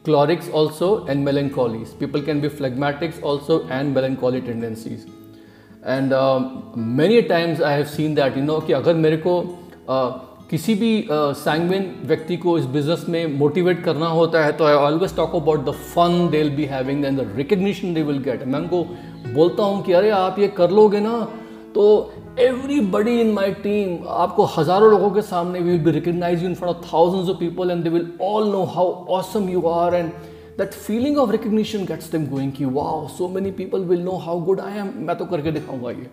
chlorics 0.08 0.50
also 0.60 0.88
and 1.06 1.26
melancholies 1.28 1.94
people 2.00 2.24
can 2.26 2.42
be 2.42 2.50
phlegmatics 2.58 3.22
also 3.22 3.56
and 3.76 3.94
melancholy 3.94 4.42
tendencies 4.42 5.06
and 5.94 6.12
uh, 6.12 6.40
many 7.00 7.22
times 7.22 7.62
I 7.62 7.72
have 7.72 7.88
seen 7.88 8.18
that 8.20 8.36
you 8.36 8.44
know 8.44 8.60
कि 8.66 8.72
अगर 8.72 8.94
मेरे 9.06 9.16
को 9.26 9.38
uh, 9.88 10.10
किसी 10.50 10.74
भी 10.74 10.92
सैंगविन 11.10 11.82
uh, 11.82 12.06
व्यक्ति 12.08 12.36
को 12.44 12.58
इस 12.58 12.64
बिज़नेस 12.76 13.08
में 13.08 13.38
मोटिवेट 13.38 13.82
करना 13.84 14.06
होता 14.20 14.44
है 14.44 14.52
तो 14.56 14.64
I 14.64 14.74
always 14.74 15.16
talk 15.16 15.34
about 15.36 15.64
the 15.64 15.76
fun 15.94 16.28
they 16.30 16.42
will 16.42 16.54
be 16.56 16.64
having 16.76 17.04
and 17.04 17.20
the 17.20 17.32
recognition 17.36 17.94
they 17.94 18.02
will 18.12 18.22
get 18.30 18.46
मैं 18.46 18.60
उनको 18.60 18.84
बोलता 19.34 19.62
हूँ 19.62 19.82
कि 19.84 19.92
अरे 19.92 20.10
आप 20.22 20.38
ये 20.38 20.48
कर 20.56 20.70
लोगे 20.70 21.00
ना 21.00 21.18
तो 21.74 21.84
every 22.40 22.78
buddy 22.90 23.12
in 23.20 23.30
my 23.32 23.52
team 23.62 24.06
आपको 24.16 24.44
हज़ारों 24.46 24.90
लोगों 24.90 25.10
के 25.10 25.22
सामने 25.22 25.60
will 25.60 25.78
be 25.84 25.90
recognise 25.90 26.42
in 26.44 26.52
front 26.54 26.70
of 26.70 26.84
thousand 26.92 27.30
of 27.30 27.36
people 27.36 27.70
and 27.70 27.82
they 27.84 27.90
will 27.90 28.06
all 28.22 28.48
know 28.48 28.62
how 28.74 28.92
awesome 29.14 29.48
you 29.48 29.60
are 29.68 29.94
and 29.94 30.10
that 30.58 30.74
feeling 30.74 31.18
of 31.18 31.30
recognition 31.30 31.84
gets 31.84 32.12
them 32.12 32.26
going 32.26 32.52
की 32.52 32.64
wow 32.76 33.06
so 33.08 33.28
many 33.28 33.50
people 33.52 33.84
will 33.84 34.00
know 34.00 34.16
how 34.26 34.40
good 34.40 34.60
I 34.60 34.78
am 34.78 34.92
मैं 35.06 35.16
तो 35.18 35.24
करके 35.24 35.52
दिखाऊँगा 35.52 35.90
ये। 35.90 36.06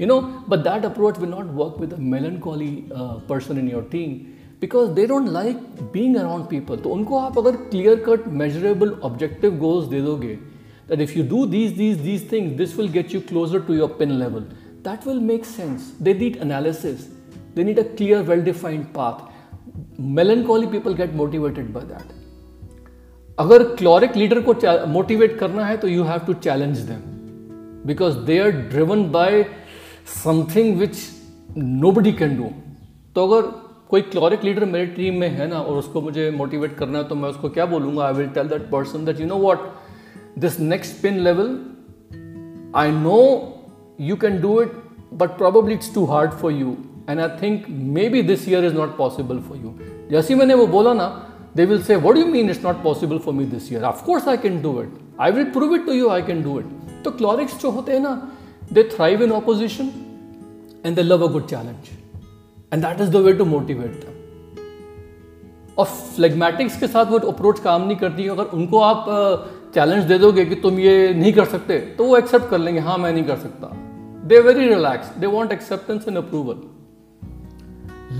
You 0.00 0.06
know 0.06 0.20
but 0.48 0.58
that 0.58 0.84
approach 0.84 1.18
will 1.18 1.30
not 1.30 1.50
work 1.54 1.80
with 1.80 1.92
a 1.92 1.98
melancholy 2.12 2.70
person 2.92 3.58
in 3.58 3.70
your 3.70 3.88
team 3.92 4.14
because 4.60 4.90
they 4.90 5.06
don't 5.06 5.28
like 5.30 5.66
being 5.92 6.16
around 6.16 6.44
people 6.46 6.76
तो 6.76 6.90
उनको 6.90 7.18
आप 7.18 7.38
अगर 7.38 7.56
clear 7.66 8.04
cut 8.08 8.28
measurable 8.44 8.94
objective 9.04 9.58
goals 9.58 9.88
दे 9.88 10.02
दोगे 10.02 10.38
that 10.88 11.00
if 11.00 11.18
you 11.18 11.28
do 11.28 11.44
these 11.48 11.76
these 11.76 11.98
these 12.00 12.30
things 12.32 12.56
this 12.58 12.78
will 12.78 12.88
get 12.92 13.14
you 13.14 13.20
closer 13.28 13.60
to 13.60 13.74
your 13.74 13.96
pin 13.98 14.18
level 14.18 14.46
that 14.82 15.04
will 15.04 15.20
make 15.20 15.44
sense. 15.44 15.92
They 16.00 16.14
need 16.14 16.36
analysis. 16.36 17.08
They 17.54 17.64
need 17.64 17.78
a 17.78 17.84
clear, 17.84 18.22
well-defined 18.22 18.92
path. 18.94 19.22
Melancholy 19.98 20.68
people 20.68 20.94
get 20.94 21.14
motivated 21.14 21.72
by 21.72 21.84
that. 21.84 22.14
अगर 23.38 23.62
choleric 23.76 24.16
leader 24.16 24.40
को 24.48 24.52
motivate 24.92 25.38
करना 25.38 25.64
है 25.64 25.76
तो 25.78 25.88
you 25.88 26.04
have 26.04 26.20
to 26.26 26.32
challenge 26.46 26.78
them 26.86 27.02
because 27.86 28.16
they 28.26 28.38
are 28.38 28.50
driven 28.70 29.04
by 29.10 29.44
something 30.14 30.78
which 30.78 30.96
nobody 31.98 32.12
can 32.20 32.36
do 32.36 32.48
तो 33.14 33.26
अगर 33.26 33.50
कोई 33.90 34.00
choleric 34.14 34.44
leader 34.44 34.64
मेरे 34.64 34.86
team 34.96 35.20
में 35.20 35.28
है 35.36 35.46
ना 35.50 35.60
और 35.60 35.76
उसको 35.76 36.00
मुझे 36.00 36.30
मोटिवेट 36.38 36.74
करना 36.78 36.98
है 36.98 37.08
तो 37.08 37.14
मैं 37.14 37.28
उसको 37.28 37.48
क्या 37.50 37.66
बोलूँगा 37.66 38.04
I 38.06 38.12
will 38.14 38.28
tell 38.38 38.48
that 38.48 38.68
person 38.70 39.04
that 39.04 39.20
you 39.20 39.26
know 39.26 39.36
what 39.46 39.70
this 40.38 40.58
next 40.60 41.00
pin 41.02 41.18
level 41.28 41.56
I 42.82 42.90
know 42.92 43.18
you 44.00 44.16
can 44.16 44.40
do 44.40 44.60
it 44.62 44.72
but 45.14 45.36
probably 45.38 45.74
it's 45.74 45.94
too 45.94 46.04
hard 46.04 46.30
for 46.30 46.52
you 46.52 46.76
and 47.10 47.20
I 47.20 47.28
think 47.42 47.64
maybe 48.08 48.22
this 48.22 48.48
year 48.48 48.64
is 48.64 48.74
not 48.74 48.96
possible 48.96 49.38
for 49.48 49.56
you 49.56 49.74
जैसे 50.10 50.34
मैंने 50.34 50.54
वो 50.54 50.66
बोला 50.66 50.92
ना 50.94 51.06
they 51.56 51.64
will 51.66 51.82
say 51.82 51.96
what 51.96 52.16
you 52.16 52.26
mean 52.26 52.50
it's 52.50 52.64
not 52.64 52.82
possible 52.82 53.18
for 53.18 53.34
me 53.34 53.44
this 53.44 53.72
year 53.72 53.82
of course 53.84 54.28
I 54.28 54.36
can 54.36 54.60
do 54.62 54.80
it 54.82 54.98
I 55.20 55.32
will 55.32 55.44
prove 55.44 55.74
it 55.74 55.86
to 55.86 55.92
you 55.92 56.08
I 56.08 56.22
can 56.22 56.42
do 56.42 56.58
it 56.60 57.02
तो 57.04 57.10
cholerics 57.10 57.60
जो 57.62 57.70
होते 57.70 57.92
हैं 57.92 58.00
ना 58.00 58.14
they 58.72 58.82
thrive 58.96 59.22
in 59.22 59.32
opposition 59.32 59.90
and 60.86 60.96
they 60.96 61.02
love 61.02 61.28
a 61.28 61.32
good 61.32 61.46
challenge 61.46 61.90
and 62.72 62.84
that 62.84 63.00
is 63.00 63.10
the 63.10 63.16
way 63.16 63.32
to 63.32 63.44
motivate 63.44 64.06
और 65.78 65.84
phlegmatics 65.86 66.78
के 66.80 66.86
साथ 66.86 67.06
वो 67.06 67.18
approach 67.28 67.58
काम 67.60 67.82
नहीं 67.86 67.96
करती 67.96 68.22
है। 68.22 68.28
अगर 68.28 68.44
उनको 68.54 68.78
आप 68.80 69.04
चैलेंज 69.74 70.04
दे 70.04 70.18
दोगे 70.18 70.44
कि 70.44 70.54
तुम 70.54 70.78
ये 70.78 71.14
नहीं 71.14 71.32
कर 71.32 71.44
सकते 71.44 71.78
तो 71.98 72.04
वो 72.04 72.16
एक्सेप्ट 72.16 72.48
कर 72.50 72.58
लेंगे 72.58 72.80
हाँ 72.80 72.96
मैं 72.98 73.12
नहीं 73.12 73.24
कर 73.24 73.36
सकता। 73.36 73.70
They 74.28 74.40
very 74.40 74.68
relax 74.68 75.16
they 75.18 75.26
want 75.26 75.52
acceptance 75.52 76.08
and 76.08 76.16
approval 76.16 76.56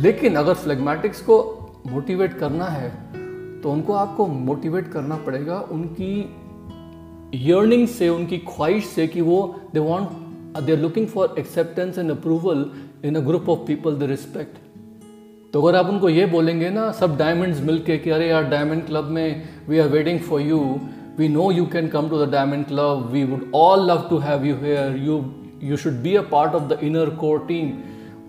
लेकिन 0.02 0.34
अगर 0.34 0.54
फ्लेगमेटिक्स 0.54 1.20
को 1.20 1.54
मोटिवेट 1.86 2.38
करना 2.38 2.64
है 2.64 2.90
तो 3.60 3.72
उनको 3.72 3.92
आपको 3.92 4.26
मोटिवेट 4.26 4.88
करना 4.88 5.16
पड़ेगा 5.16 5.60
उनकी 5.60 6.36
यर्निंग 7.34 7.88
से, 7.88 8.08
उनकी 8.08 8.38
ख्वाहिश 8.38 8.84
से 8.84 9.06
कि 9.06 9.20
वो 9.20 9.60
they 9.74 9.80
want 9.80 10.08
they 10.62 10.72
are 10.72 10.78
looking 10.78 11.06
for 11.06 11.34
acceptance 11.38 11.98
and 11.98 12.10
approval 12.10 12.70
in 13.04 13.14
a 13.14 13.20
group 13.20 13.48
of 13.48 13.58
people 13.58 13.96
the 13.96 14.02
respect 14.02 14.58
तो 15.52 15.62
अगर 15.62 15.78
आप 15.78 15.86
उनको 15.86 16.08
ये 16.08 16.26
बोलेंगे 16.26 16.70
ना, 16.70 16.92
सब 16.92 17.16
डायमंड्स 17.16 17.60
मिल 17.60 17.78
के 17.78 17.98
कि 17.98 18.10
अरे 18.10 18.28
यार 18.28 18.44
डायमंड 18.44 18.86
क्लब 18.86 19.04
में 19.04 19.48
we 19.68 19.78
are 19.78 19.88
waiting 19.88 20.20
for 20.20 20.40
you 20.40 20.80
we 21.18 21.28
know 21.28 21.50
you 21.50 21.66
can 21.66 21.88
come 21.88 22.08
to 22.08 22.26
the 22.26 22.30
diamond 22.30 22.66
club 22.66 23.08
we 23.12 23.24
would 23.24 23.50
all 23.54 23.90
love 23.90 24.06
to 24.10 24.18
have 24.18 24.44
you 24.44 24.54
here 24.54 24.96
you 24.96 25.37
you 25.63 25.77
should 25.77 26.01
be 26.03 26.15
a 26.15 26.21
part 26.31 26.55
of 26.55 26.69
the 26.69 26.77
inner 26.83 27.09
core 27.23 27.39
team 27.47 27.71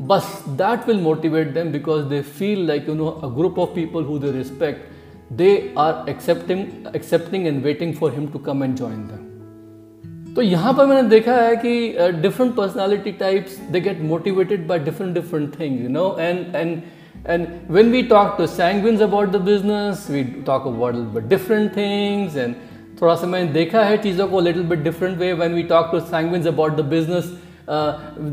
बस 0.09 0.45
that 0.61 0.89
will 0.89 1.01
motivate 1.01 1.53
them 1.55 1.73
because 1.73 2.05
they 2.11 2.21
feel 2.39 2.67
like 2.69 2.89
you 2.89 2.95
know 2.95 3.07
a 3.07 3.29
group 3.37 3.59
of 3.59 3.75
people 3.75 4.05
who 4.05 4.19
they 4.19 4.33
respect 4.39 5.33
they 5.33 5.51
are 5.79 6.11
accepting 6.11 6.65
accepting 6.97 7.47
and 7.47 7.63
waiting 7.65 7.95
for 7.95 8.13
him 8.15 8.27
to 8.33 8.39
come 8.49 8.65
and 8.65 8.77
join 8.77 9.07
them 9.07 10.35
तो 10.35 10.43
यहाँ 10.43 10.73
पर 10.75 10.87
मैंने 10.87 11.09
देखा 11.09 11.35
है 11.37 11.57
कि 11.57 11.73
different 12.23 12.55
personality 12.57 13.13
types 13.21 13.59
they 13.73 13.81
get 13.81 14.01
motivated 14.03 14.67
by 14.69 14.79
different 14.91 15.15
different 15.15 15.59
things 15.61 15.83
you 15.83 15.89
know 15.89 16.15
and 16.21 16.57
and 16.57 16.83
And 17.27 17.69
when 17.69 17.91
we 17.91 18.07
talk 18.07 18.37
to 18.37 18.43
sanguines 18.45 19.01
about 19.01 19.33
the 19.33 19.39
business, 19.39 20.09
we 20.11 20.25
talk 20.45 20.67
about 20.67 20.95
a 20.95 20.99
little 20.99 21.13
bit 21.13 21.29
different 21.29 21.73
things 21.73 22.37
and 22.37 22.55
थोड़ा 23.02 23.16
सा 23.16 23.28
मैंने 23.28 23.52
देखा 23.52 23.84
है 23.84 23.98
चीज़ों 23.98 24.28
को 24.28 24.40
little 24.40 24.64
bit 24.64 24.80
different 24.84 25.18
way 25.18 25.32
when 25.34 25.54
we 25.54 25.64
talk 25.66 25.90
to 25.92 26.00
sanguine 26.08 26.48
about 26.48 26.76
the 26.78 26.86
business 26.88 27.32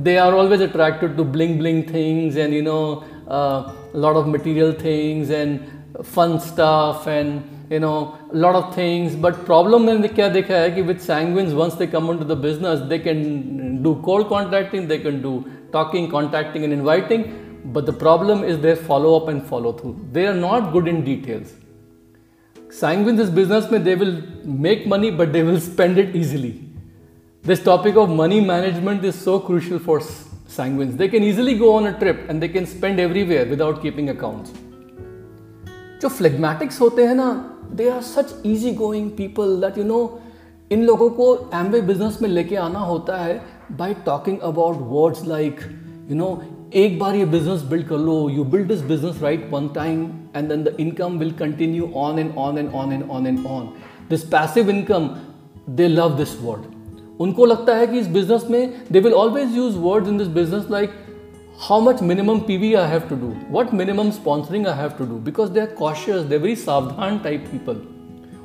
they 0.04 0.16
are 0.16 0.32
always 0.35 0.62
attracted 0.62 1.16
to 1.16 1.25
bling 1.32 1.58
bling 1.58 1.82
things 1.85 2.37
and 2.37 2.54
you 2.54 2.62
know 2.62 2.78
lot 3.96 4.16
of 4.16 4.26
material 4.28 4.73
things 4.85 5.30
and 5.30 5.58
fun 6.04 6.37
stuff 6.38 7.08
and 7.08 7.73
you 7.73 7.78
know 7.80 7.92
lot 8.35 8.54
of 8.54 8.76
things 8.76 9.14
but 9.20 9.35
problem 9.46 9.82
मैंने 9.82 10.08
क्या 10.11 10.28
देखा 10.28 10.54
है 10.54 10.70
कि 10.70 10.82
with 10.82 10.99
sanguine 11.02 11.52
once 11.54 11.75
they 11.75 11.87
come 11.88 12.16
to 12.18 12.25
the 12.25 12.38
business 12.40 12.78
they 12.88 12.99
can 12.99 13.23
do 13.82 13.94
call 14.04 14.25
contacting 14.32 14.88
they 14.88 14.99
can 14.99 15.20
do 15.23 15.42
talking 15.73 16.11
contacting 16.11 16.64
and 16.64 16.73
inviting 16.73 17.25
but 17.66 17.85
the 17.85 17.94
problem 17.99 18.44
is 18.44 18.58
their 18.61 18.75
follow 18.88 19.14
up 19.18 19.30
and 19.30 19.40
follow 19.44 19.73
through 19.80 19.94
they 20.12 20.26
are 20.26 20.35
not 20.37 20.70
good 20.73 20.88
in 20.88 21.02
details 21.04 21.54
sanguine 22.70 23.16
this 23.16 23.28
business 23.30 23.68
में 23.73 23.82
they 23.85 23.94
will 23.94 24.23
make 24.61 24.85
money 24.88 25.11
but 25.11 25.28
they 25.32 25.42
will 25.42 25.58
spend 25.61 25.99
it 25.99 26.12
easily 26.16 26.50
this 27.44 27.64
topic 27.64 27.96
of 27.96 28.11
money 28.12 28.40
management 28.42 29.04
is 29.04 29.14
so 29.14 29.38
crucial 29.38 29.78
for 29.78 30.00
sanguine 30.56 30.96
they 30.96 31.08
can 31.08 31.25
easily 31.25 31.54
go 31.58 31.73
on 31.73 31.87
a 31.87 31.90
trip 31.99 32.26
and 32.30 32.40
they 32.40 32.49
can 32.49 32.64
spend 32.66 33.00
everywhere 33.00 33.49
without 33.49 33.80
keeping 33.82 34.08
account 34.08 34.49
जो 36.02 36.08
phlegmatics 36.08 36.80
होते 36.80 37.06
हैं 37.06 37.14
ना 37.14 37.30
they 37.73 37.88
are 37.90 38.00
such 38.02 38.35
easy 38.46 38.73
going 38.75 39.11
people 39.16 39.61
that 39.61 39.78
you 39.78 39.85
know 39.85 40.00
इन 40.70 40.82
लोगों 40.85 41.08
को 41.11 41.35
Amway 41.54 41.80
business 41.82 42.18
में 42.23 42.28
लेके 42.28 42.56
आना 42.58 42.78
होता 42.80 43.16
है 43.16 43.40
by 43.78 43.94
talking 44.06 44.38
about 44.44 44.78
words 44.90 45.26
like 45.26 45.61
you 46.11 46.16
know 46.16 46.30
एक 46.75 46.99
बार 46.99 47.14
ये 47.14 47.25
बिज़नेस 47.25 47.62
बिल्ड 47.62 47.87
कर 47.87 47.99
लो 47.99 48.28
you 48.30 48.44
build 48.44 48.68
this 48.68 48.80
business 48.82 49.20
right 49.23 49.49
one 49.52 49.68
time 49.68 50.02
and 50.37 50.49
then 50.49 50.62
the 50.64 50.75
income 50.80 51.18
will 51.18 51.30
continue 51.32 51.90
on 51.96 52.18
and 52.18 52.37
on 52.38 52.58
and 52.58 52.70
on 52.75 52.92
and 52.92 53.11
on 53.11 53.26
and 53.26 53.46
on 53.46 53.68
this 54.11 54.25
passive 54.28 54.70
income 54.70 55.08
they 55.70 55.88
love 55.88 56.16
this 56.16 56.37
word 56.42 57.20
उनको 57.20 57.46
लगता 57.46 57.75
है 57.76 57.87
कि 57.87 57.99
इस 57.99 58.08
business 58.08 58.46
में 58.50 58.75
they 58.92 59.00
will 59.00 59.14
always 59.14 59.56
use 59.56 59.76
words 59.78 60.08
in 60.08 60.18
this 60.18 60.28
business 60.28 60.70
like 60.70 60.90
how 61.68 61.80
much 61.80 62.02
minimum 62.02 62.38
P 62.38 62.56
V 62.56 62.73
I 62.75 62.90
have 62.90 63.00
to 63.00 63.16
do 63.16 63.32
what 63.50 63.75
minimum 63.75 64.11
sponsoring 64.11 64.66
I 64.66 64.78
have 64.78 64.90
to 64.99 65.04
do 65.04 65.18
because 65.25 65.50
they 65.50 65.61
are 65.61 65.66
cautious 65.78 66.23
they 66.23 66.38
very 66.38 66.56
सावधान 66.56 67.18
type 67.18 67.49
people 67.52 67.80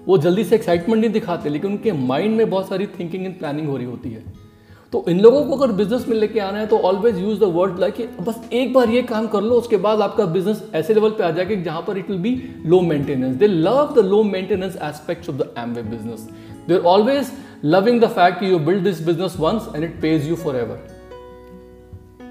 वो 0.07 0.17
जल्दी 0.17 0.43
से 0.43 0.55
excitement 0.55 1.01
नहीं 1.01 1.11
दिखाते, 1.13 1.49
लेकिन 1.49 1.71
उनके 1.71 1.91
mind 1.91 2.36
में 2.38 2.49
बहुत 2.49 2.69
सारी 2.69 2.86
थिंकिंग 2.99 3.25
एंड 3.25 3.38
प्लानिंग 3.39 3.67
हो 3.69 3.75
रही 3.77 3.86
होती 3.86 4.10
है। 4.10 4.23
तो 4.93 5.04
इन 5.10 5.19
लोगों 5.21 5.43
को 5.45 5.56
अगर 5.56 5.71
बिज़नेस 5.73 6.08
में 6.08 6.15
लेके 6.17 6.39
आना 6.39 6.58
है 6.60 6.65
तो 6.67 6.77
always 6.88 7.17
use 7.19 7.39
the 7.39 7.43
word 7.54 7.80
like 7.80 8.17
बस 8.21 8.41
एक 8.54 8.73
बार 8.73 8.89
ये 8.89 9.01
काम 9.04 9.27
कर 9.27 9.41
लो, 9.41 9.56
उसके 9.56 9.77
बाद 9.77 10.01
आपका 10.01 10.25
बिज़नेस 10.27 10.63
ऐसे 10.75 10.93
लेवल 10.93 11.10
पे 11.10 11.23
आ 11.23 11.30
जाएगा 11.32 11.62
जहाँ 11.63 11.82
पर 11.88 11.97
it 11.97 12.10
will 12.10 12.19
be 12.19 12.34
low 12.65 12.80
maintenance 12.82 13.36
they 13.36 13.47
love 13.47 13.93
the 13.95 14.06
low 14.06 14.23
maintenance 14.23 14.75
aspects 14.84 15.30
of 15.30 15.36
the 15.36 15.54
Amway 15.60 15.84
business 15.84 16.27
they 16.67 16.75
are 16.75 16.82
always 16.93 17.32
loving 17.65 18.01
the 18.01 18.08
fact 18.10 18.43
you 18.43 18.60
build 18.62 18.84
this 18.84 19.01
business 19.06 19.38
once 19.39 19.69
and 19.75 19.84
it 19.84 20.01
pays 20.01 20.30
you 20.30 20.36
forever 20.56 20.88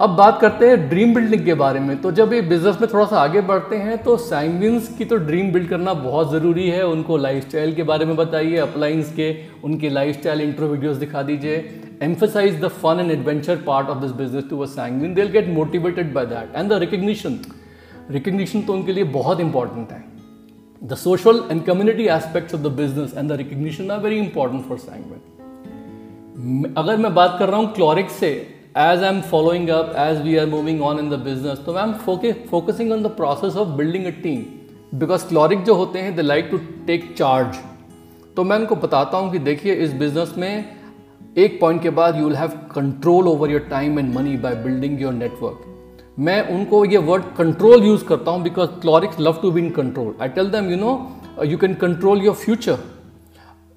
अब 0.01 0.11
बात 0.17 0.41
करते 0.41 0.69
हैं 0.69 0.89
dream 0.89 1.15
building 1.15 1.45
के 1.45 1.55
बारे 1.55 1.81
में. 1.81 2.01
तो 2.03 2.11
जब 2.13 2.33
ये 2.33 2.41
बिज़नेस 2.43 2.77
में 2.81 2.89
थोड़ा 2.93 3.05
सा 3.07 3.21
आगे 3.21 3.41
बढ़ते 3.49 3.77
हैं 3.79 3.97
तो 4.05 4.17
सैंगविन्स 4.19 4.97
की 4.99 5.05
तो 5.05 5.17
ड्रीम 5.19 5.53
बिल्ड 5.53 5.69
करना 5.69 5.95
बहुत 5.97 6.31
ज़रूरी 6.33 6.69
है. 6.69 6.87
उनको 6.87 7.17
लाइफस्टाइल 7.17 7.75
के 7.75 7.83
बारे 7.83 8.05
में 8.05 8.17
बताइए 8.17 8.57
अपलाइंस 8.59 9.13
के, 9.13 9.35
उनके 9.65 9.89
लाइफस्टाइल 9.91 10.41
इंट्रो 10.41 10.67
वीडियोस 10.69 10.97
दिखा 10.97 11.23
दीजिए. 11.23 11.57
Emphasize 12.01 12.59
the 12.61 12.71
fun 12.83 13.01
and 13.01 13.11
adventure 13.11 13.57
part 13.57 13.89
of 13.95 14.01
this 14.01 14.13
business 14.13 14.45
to 14.51 14.63
a 14.63 14.69
sanguine 14.75 15.15
they'll 15.15 15.35
get 15.39 15.49
motivated 15.49 16.15
by 16.15 16.25
that 16.25 16.49
and 16.55 16.71
the 16.71 16.79
recognition 16.85 17.41
recognition 18.19 18.67
तो 18.67 18.73
उनके 18.73 18.93
लिए 18.93 19.05
बहुत 19.17 19.41
important 19.41 19.93
है 19.93 20.03
the 20.83 20.97
social 20.97 21.43
and 21.51 21.67
community 21.67 22.09
aspects 22.09 22.55
of 22.59 22.63
the 22.63 22.71
business 22.79 23.13
and 23.13 23.31
the 23.31 23.37
recognition 23.43 23.91
are 23.91 24.01
very 24.07 24.23
important 24.27 24.67
for 24.71 24.79
sanguine 24.87 25.27
अगर 26.79 26.97
मैं 26.97 27.15
बात 27.15 27.37
कर 27.39 27.49
रहा 27.49 27.61
हूँ 27.61 27.73
क्लोरिक 27.75 28.11
से 28.11 28.33
as 28.77 29.03
I'm 29.03 29.21
following 29.31 29.69
up 29.71 29.95
as 29.97 30.23
we 30.23 30.39
are 30.39 30.47
moving 30.47 30.81
on 30.81 30.99
in 30.99 31.11
the 31.11 31.19
business 31.19 31.59
तो 31.67 31.77
I'm 31.77 31.95
focusing 32.51 32.93
on 32.93 33.03
the 33.03 33.11
process 33.11 33.57
of 33.57 33.77
building 33.77 34.07
a 34.07 34.13
team 34.27 34.45
because 35.03 35.29
choleric 35.29 35.65
जो 35.65 35.75
होते 35.75 35.99
हैं 35.99 36.17
they 36.17 36.27
like 36.27 36.51
to 36.51 36.61
take 36.91 37.15
charge 37.17 37.57
तो 38.37 38.45
मैं 38.45 38.59
उनको 38.59 38.77
बताता 38.77 39.19
हूँ 39.19 39.31
कि 39.33 39.39
देखिए 39.39 39.75
इस 39.85 39.93
बिज़नेस 39.93 40.35
में 40.39 40.80
एक 41.39 41.61
पॉइंट 41.61 41.83
के 41.83 41.91
बाद 41.91 42.17
you 42.17 42.25
will 42.25 42.37
have 42.37 42.53
control 42.75 43.29
over 43.29 43.51
your 43.51 43.61
time 43.61 43.99
and 43.99 44.15
money 44.15 44.37
by 44.37 44.55
building 44.55 45.01
your 45.01 45.13
network 45.13 46.15
मैं 46.19 46.41
उनको 46.55 46.85
ये 46.85 46.99
वर्ड 46.99 47.25
कंट्रोल 47.37 47.85
यूज़ 47.85 48.05
करता 48.05 48.31
हूँ 48.31 48.43
because 48.43 48.71
cholerics 48.81 49.21
love 49.21 49.39
to 49.43 49.51
be 49.51 49.61
in 49.61 49.71
control 49.71 50.15
I 50.23 50.29
tell 50.29 50.51
them 50.51 50.71
you 50.71 50.77
know 50.77 50.95
you 51.45 51.59
can 51.59 51.75
control 51.75 52.23
your 52.23 52.35
future 52.35 52.79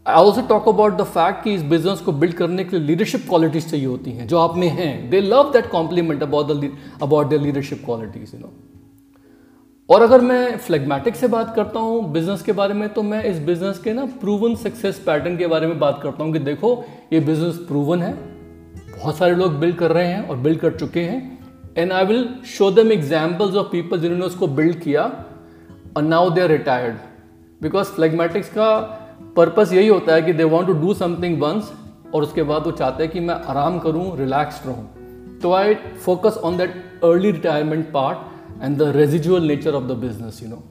I 0.06 0.16
also 0.16 0.42
talk 0.42 0.68
about 0.70 0.94
the 0.94 1.04
fact 1.04 1.44
कि 1.44 1.54
इस 1.54 1.62
business 1.64 2.02
को 2.02 2.12
build 2.12 2.34
करने 2.34 2.64
के 2.64 2.78
लिए 2.78 2.88
लीडरशिप 2.88 3.26
क्वालिटीज 3.30 3.70
चाहिए 3.72 3.86
होती 3.86 4.12
हैं, 4.12 4.28
जो 4.28 4.38
आप 4.38 4.56
में 4.56 4.68
हैं. 4.68 5.10
They 5.10 5.22
love 5.22 5.52
that 5.52 5.70
compliment 5.72 6.24
about 6.24 6.48
the 6.48 6.72
about 7.02 7.30
the 7.30 7.34
leadership 7.34 7.82
qualities 7.86 8.32
you 8.34 8.40
know 8.40 8.54
और 9.90 10.02
अगर 10.02 10.22
मैं 10.22 10.58
फ्लेगमेटिक 10.58 11.16
से 11.16 11.28
बात 11.28 11.56
करता 11.56 11.80
हूँ 11.80 12.12
बिज़नेस 12.12 12.42
के 12.42 12.52
बारे 12.52 12.74
में 12.74 12.90
तो 12.90 13.04
मैं 13.04 13.24
इस 13.24 13.40
बिज़नेस 13.40 13.80
के 13.80 13.94
ना 13.94 14.06
प्रूवन 14.06 14.56
सक्सेस 14.56 15.00
पैटर्न 15.06 15.38
के 15.38 15.48
बारे 15.48 15.68
में 15.68 15.80
बात 15.80 16.00
करता 16.04 16.24
हूँ 16.24 16.34
कि 16.34 16.40
देखो, 16.40 16.86
ये 17.14 17.20
बिज़नेस 17.20 17.56
प्रूवन 17.56 18.02
है, 18.02 18.14
बहुत 18.98 19.18
सारे 19.18 19.36
लोग 19.36 19.60
बिल्ड 19.60 19.76
कर 19.76 19.92
रहे 19.92 20.08
हैं 20.08 20.28
और 20.28 20.38
बिल्ड 20.38 20.60
कर 20.60 20.72
चुके 20.72 21.00
हैं 21.00 21.40
and 21.78 21.92
I 21.92 22.06
will 22.06 22.30
show 22.46 22.72
them 22.72 22.92
examples 22.92 23.56
of 23.56 23.68
people 23.68 24.00
जिन्होंने 24.00 24.26
उसको 24.26 24.48
बिल्ड 24.48 24.80
किया 24.80 25.26
और 25.98 26.04
now 26.04 26.30
they 26.30 26.42
are 26.42 26.48
retired 26.48 26.96
because 27.62 27.88
phlegmatics 27.88 28.50
का 28.50 28.80
पर्पस 29.36 29.74
यही 29.74 29.88
होता 29.88 30.14
है 30.14 30.22
कि 30.22 30.34
they 30.34 30.44
want 30.44 30.68
to 30.68 30.74
do 30.74 30.94
something 30.94 31.42
once 31.42 31.74
और 32.14 32.24
उसके 32.24 32.44
बाद 32.44 32.64
वो 32.64 32.72
चाहते 32.72 33.04
हैं 33.04 33.12
कि 33.12 33.20
मैं 33.20 33.36
आराम 33.36 33.80
करूँ 33.80 34.18
रिलैक्स 34.18 34.62
रहूँ. 34.66 34.90
तो 35.40 35.54
I 35.54 35.76
focus 35.76 36.38
on 36.44 36.58
that 36.58 36.70
early 37.04 37.32
retirement 37.32 37.92
part 37.92 38.33
and 38.62 38.78
the 38.78 38.92
residual 38.96 39.48
nature 39.48 39.76
of 39.76 39.84
the 39.84 39.98
business 40.00 40.42
you 40.44 40.50
know 40.50 40.64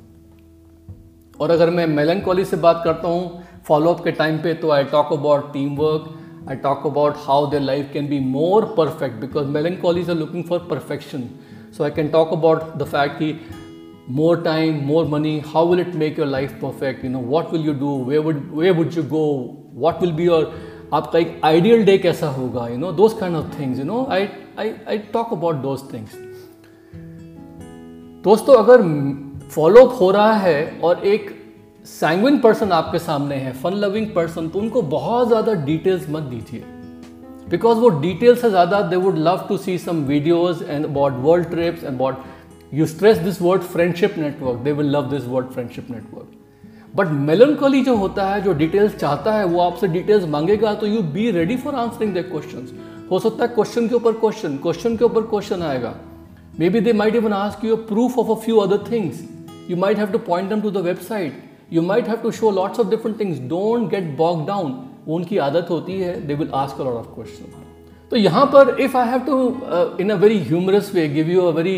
और 1.41 1.51
अगर 1.51 1.71
मैं 1.71 1.87
मेलनकॉली 1.87 2.45
से 2.45 2.57
बात 2.67 2.83
करता 2.85 3.09
हूँ 3.09 3.45
फॉलोअप 3.69 4.05
के 4.05 4.11
टाइम 4.13 4.39
पे 4.43 4.55
तो 4.55 4.71
I 4.71 4.85
talk 4.93 5.13
about 5.13 5.53
team 5.53 5.75
work 5.77 6.13
I 6.51 6.57
talk 6.63 6.87
about 6.87 7.17
how 7.27 7.47
their 7.51 7.61
life 7.61 7.91
can 7.93 8.09
be 8.09 8.21
more 8.29 8.65
perfect 8.77 9.21
because 9.21 9.47
melancholies 9.57 10.11
are 10.11 10.17
looking 10.17 10.45
for 10.45 10.67
perfection 10.71 11.29
so 11.77 11.85
I 11.85 11.91
can 11.97 12.09
talk 12.09 12.33
about 12.33 12.77
the 12.77 12.85
fact 12.85 13.19
कि 13.19 13.35
more 14.09 14.37
time, 14.37 14.85
more 14.85 15.05
money, 15.07 15.39
how 15.41 15.65
will 15.65 15.79
it 15.79 15.95
make 15.95 16.17
your 16.17 16.27
life 16.27 16.59
perfect? 16.61 17.05
You 17.05 17.11
know, 17.11 17.21
what 17.21 17.53
will 17.53 17.61
you 17.61 17.73
do? 17.73 17.91
Where 18.09 18.21
would 18.21 18.53
where 18.53 18.75
would 18.75 18.95
you 18.95 19.05
go? 19.05 19.25
What 19.75 20.01
will 20.01 20.13
be 20.13 20.25
your 20.25 20.45
आपका 20.95 21.19
एक 21.19 21.41
ideal 21.45 21.85
day 21.85 21.97
कैसा 21.99 22.29
होगा 22.31 22.67
you 22.69 22.77
know 22.79 22.91
those 22.93 23.13
kind 23.21 23.37
of 23.37 23.59
things 23.59 23.79
you 23.79 23.85
know 23.85 24.05
I 24.11 24.27
I 24.59 24.73
I 24.89 24.99
talk 25.13 25.33
about 25.33 25.57
those 25.63 25.83
things 25.93 26.17
दोस्तों, 28.25 28.55
अगर 28.55 28.83
follow up 29.51 29.97
हो 30.01 30.11
रहा 30.11 30.33
है 30.33 30.81
और 30.85 31.05
एक 31.07 31.31
सैंगविन 31.87 32.39
पर्सन 32.41 32.73
आपके 32.73 32.99
सामने 32.99 33.35
है 33.37 33.53
फन 33.53 33.75
लविंग 33.75 34.07
पर्सन 34.15 34.49
तो 34.49 34.59
उनको 34.59 34.83
बहुत 34.93 35.29
ज़्यादा 35.29 35.55
डिटेल्स 35.65 36.07
मत 36.11 36.23
दीजिए। 36.25 36.61
बिकॉज़ 37.51 37.79
वो 37.79 37.89
डिटेल 38.01 38.37
से 38.37 38.51
ज़्यादा 38.51 38.81
they 38.83 38.97
would 38.97 39.19
love 39.19 39.45
to 39.49 39.57
see 39.57 39.77
some 39.79 40.05
videos 40.07 40.63
and 40.65 40.85
about 40.85 41.17
world 41.23 41.49
trips 41.51 41.85
and 41.85 41.95
about 41.95 42.23
you 42.75 42.87
stress 42.87 43.19
this 43.19 43.41
word 43.43 43.63
friendship 43.65 44.15
network 44.19 44.59
they 44.59 44.73
will 44.73 44.91
love 44.97 45.11
this 45.11 45.27
word 45.27 45.47
friendship 45.49 45.91
network 45.91 46.31
but 46.95 47.09
melancholy 47.27 47.83
जो 47.83 47.97
होता 47.97 48.29
है, 48.29 48.41
जो 48.43 48.53
details 48.53 48.97
चाहता 48.97 49.33
है, 49.33 49.45
वो 49.45 49.61
आपसे 49.61 49.89
डिटेल्स 49.89 50.29
मांगेगा 50.29 50.75
तो 50.75 50.87
you 50.87 51.03
be 51.13 51.31
ready 51.31 51.57
for 51.57 51.75
answering 51.77 52.15
the 52.15 52.25
question 52.31 52.69
हो 53.11 53.19
सकता 53.19 53.45
है 53.45 53.55
क्वेश्चन 53.55 53.89
के 53.89 53.95
ऊपर 53.95 54.13
क्वेश्चन 54.15 54.57
क्वेश्चन 54.59 54.97
के 54.97 55.05
ऊपर 55.05 55.23
क्वेश्चन 55.27 55.63
आएगा। 55.63 55.95
Maybe 56.58 56.80
they 56.80 56.94
might 56.94 57.16
even 57.16 57.34
ask 57.34 57.64
you 57.64 57.74
a 57.74 57.78
proof 57.78 58.18
of 58.18 58.30
a 58.30 58.36
few 58.36 58.60
other 58.62 58.78
things. 58.78 59.24
You 59.68 59.76
might 59.76 59.98
have 59.98 60.12
to 60.14 60.20
point 60.20 60.50
them 60.50 60.62
to 60.62 60.72
the 60.72 60.82
website. 60.82 61.34
You 61.70 61.82
might 61.82 62.08
have 62.08 62.22
to 62.24 62.32
show 62.32 62.48
lots 62.48 62.80
of 62.80 62.90
different 62.90 63.18
things. 63.18 63.40
Don't 63.40 63.90
get 63.90 64.16
bogged 64.18 64.48
down. 64.48 64.76
वो 65.08 65.16
उनकी 65.16 65.38
आदत 65.38 65.70
होती 65.70 66.00
है 66.00 66.14
they 66.28 66.36
will 66.36 66.50
ask 66.62 66.80
a 66.82 66.84
lot 66.84 66.96
of 66.96 67.12
question 67.16 67.52
तो 68.12 68.18
यहाँ 68.18 68.46
पर 68.54 68.76
if 68.82 68.98
I 68.98 69.10
have 69.10 69.20
to 69.26 69.38
in 70.02 70.10
a 70.10 70.16
very 70.24 70.40
humorous 70.48 70.92
way 70.96 71.08
give 71.10 71.30
you 71.32 71.42
a 71.42 71.52
very 71.60 71.78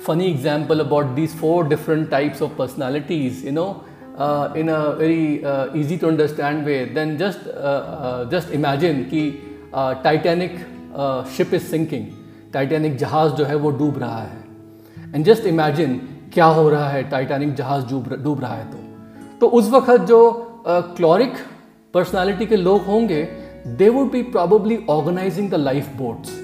funny 0.00 0.26
example 0.32 0.80
about 0.80 1.14
these 1.14 1.32
four 1.34 1.64
different 1.64 2.10
types 2.10 2.40
of 2.40 2.50
personalities 2.56 3.42
you 3.44 3.52
know 3.54 3.84
uh, 4.16 4.52
in 4.54 4.68
a 4.68 4.94
very 4.94 5.44
uh, 5.44 5.74
easy 5.74 5.98
to 5.98 6.08
understand 6.08 6.64
way 6.64 6.84
then 6.98 7.16
just 7.18 7.46
uh, 7.46 7.72
uh 8.08 8.24
just 8.34 8.52
imagine 8.60 9.04
कि 9.12 9.22
Titanic 10.02 10.54
ship 11.36 11.54
is 11.54 11.62
sinking 11.62 12.06
Titanic 12.53 12.97
जहाज़ 12.97 13.33
जो 13.33 13.45
है 13.45 13.55
वो 13.55 13.71
डूब 13.71 13.97
रहा 13.99 14.21
है। 14.21 15.13
And 15.15 15.25
just 15.25 15.45
imagine 15.47 15.99
क्या 16.33 16.45
हो 16.47 16.69
रहा 16.69 16.89
है 16.89 17.03
टाइटैनिक 17.09 17.53
जहाज़ 17.55 17.85
डूब 17.89 18.13
डूब 18.23 18.41
रहा 18.41 18.55
है 18.55 18.71
तो। 18.71 18.77
तो 19.39 19.47
उस 19.49 19.69
वक्त 19.71 20.05
जो 20.07 20.19
क्लोरिक 20.67 21.33
पर्सनालिटी 21.93 22.45
के 22.45 22.55
लोग 22.57 22.85
होंगे 22.85 23.23
they 23.77 23.89
would 23.89 24.11
be 24.11 24.21
probably 24.31 24.77
organising 24.89 25.49
the 25.49 25.55
life 25.55 25.89
boats 25.97 26.39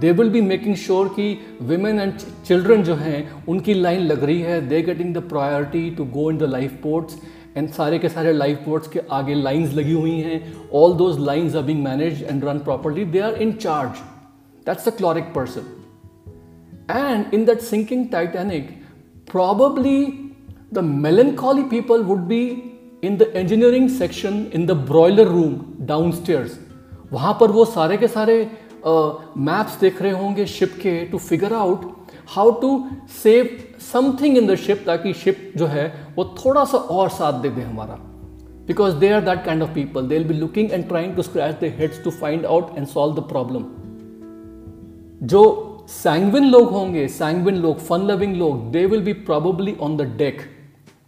they 0.00 0.12
will 0.12 0.30
be 0.30 0.40
making 0.40 0.74
sure 0.76 1.08
कि 1.08 1.26
विमेन 1.62 2.00
एंड 2.00 2.12
चिल्ड्रन 2.46 2.82
जो 2.82 2.94
हैं, 2.94 3.44
उनकी 3.48 3.74
लाइन 3.74 4.00
लग 4.02 4.24
रही 4.24 4.40
है। 4.40 4.60
They 4.68 4.80
getting 4.82 5.14
the 5.14 5.18
priority 5.28 5.90
to 5.90 6.04
go 6.14 6.30
in 6.30 6.38
the 6.38 6.42
life 6.42 6.78
boats 6.82 7.18
and 7.56 7.68
सारे 7.70 7.98
के 7.98 8.08
सारे 8.08 8.32
लाइफ 8.32 8.64
बोट्स 8.66 8.88
के 8.88 9.00
आगे 9.12 9.34
लाइन्स 9.34 9.74
लगी 9.74 9.92
हुई 9.92 10.18
हैं। 10.20 10.40
All 10.74 10.94
those 10.96 11.18
lines 11.20 11.56
are 11.56 11.62
being 11.62 11.82
manage 11.84 12.22
and 12.22 12.44
run 12.44 12.58
properly 12.60 13.04
they 13.06 13.20
are 13.20 13.34
in 13.34 13.52
charge 13.52 14.02
that's 14.66 14.88
the 14.88 14.92
choleric 14.96 15.32
person 15.34 15.64
and 16.90 17.34
in 17.34 17.44
that 17.44 17.60
sinking 17.60 18.08
Titanic 18.08 18.70
probably 19.28 20.30
the 20.72 20.82
melancholy 20.82 21.64
people 21.64 22.02
would 22.02 22.28
be 22.28 22.72
in 23.02 23.16
the 23.18 23.34
engineering 23.34 23.88
section 23.88 24.50
in 24.52 24.66
the 24.66 24.74
broiler 24.90 25.26
room 25.26 25.54
downstairs. 25.86 26.58
वहाँ 27.12 27.36
पर 27.40 27.50
वो 27.50 27.64
सारे 27.64 27.96
के 27.96 28.08
सारे 28.08 28.36
maps 28.86 29.74
uh, 29.74 29.80
देख 29.80 30.02
रहे 30.02 30.12
होंगे 30.12 30.46
ship 30.46 30.72
के 30.82 30.94
to 31.06 31.18
figure 31.18 31.52
out 31.52 31.90
how 32.28 32.50
to 32.60 32.70
save 33.22 33.58
something 33.92 34.38
in 34.38 34.46
the 34.46 34.54
ship 34.54 34.82
ताकि 34.86 35.12
शिप 35.14 35.52
जो 35.56 35.66
है 35.66 35.86
वो 36.16 36.24
थोड़ा 36.44 36.64
सा 36.64 36.78
और 36.78 37.08
साथ 37.08 37.40
दे 37.42 37.48
दे 37.48 37.62
हमारा। 37.62 37.94
Because 38.66 38.94
they 38.94 39.08
are 39.12 39.20
that 39.24 39.44
kind 39.44 39.62
of 39.62 39.70
people 39.74 40.08
they 40.08 40.18
will 40.18 40.28
be 40.28 40.34
looking 40.34 40.72
and 40.72 40.88
trying 40.88 41.14
to 41.16 41.22
scratch 41.22 41.54
the 41.60 41.72
heads 41.78 42.02
to 42.04 42.10
find 42.10 42.46
out 42.46 42.76
and 42.78 42.86
solve 42.86 43.16
the 43.16 43.28
problem 43.28 43.64
जो 45.23 45.41
सैंगविन 45.89 46.49
लोग 46.51 46.69
होंगे 46.69 47.07
सैंगविन 47.07 47.55
लोग 47.61 47.79
फन 47.87 48.07
लविंग 48.11 48.35
लोग 48.35 48.71
they 48.71 48.85
will 48.85 49.01
be 49.03 49.13
probably 49.29 49.75
on 49.81 49.97
the 49.97 50.01
deck 50.17 50.41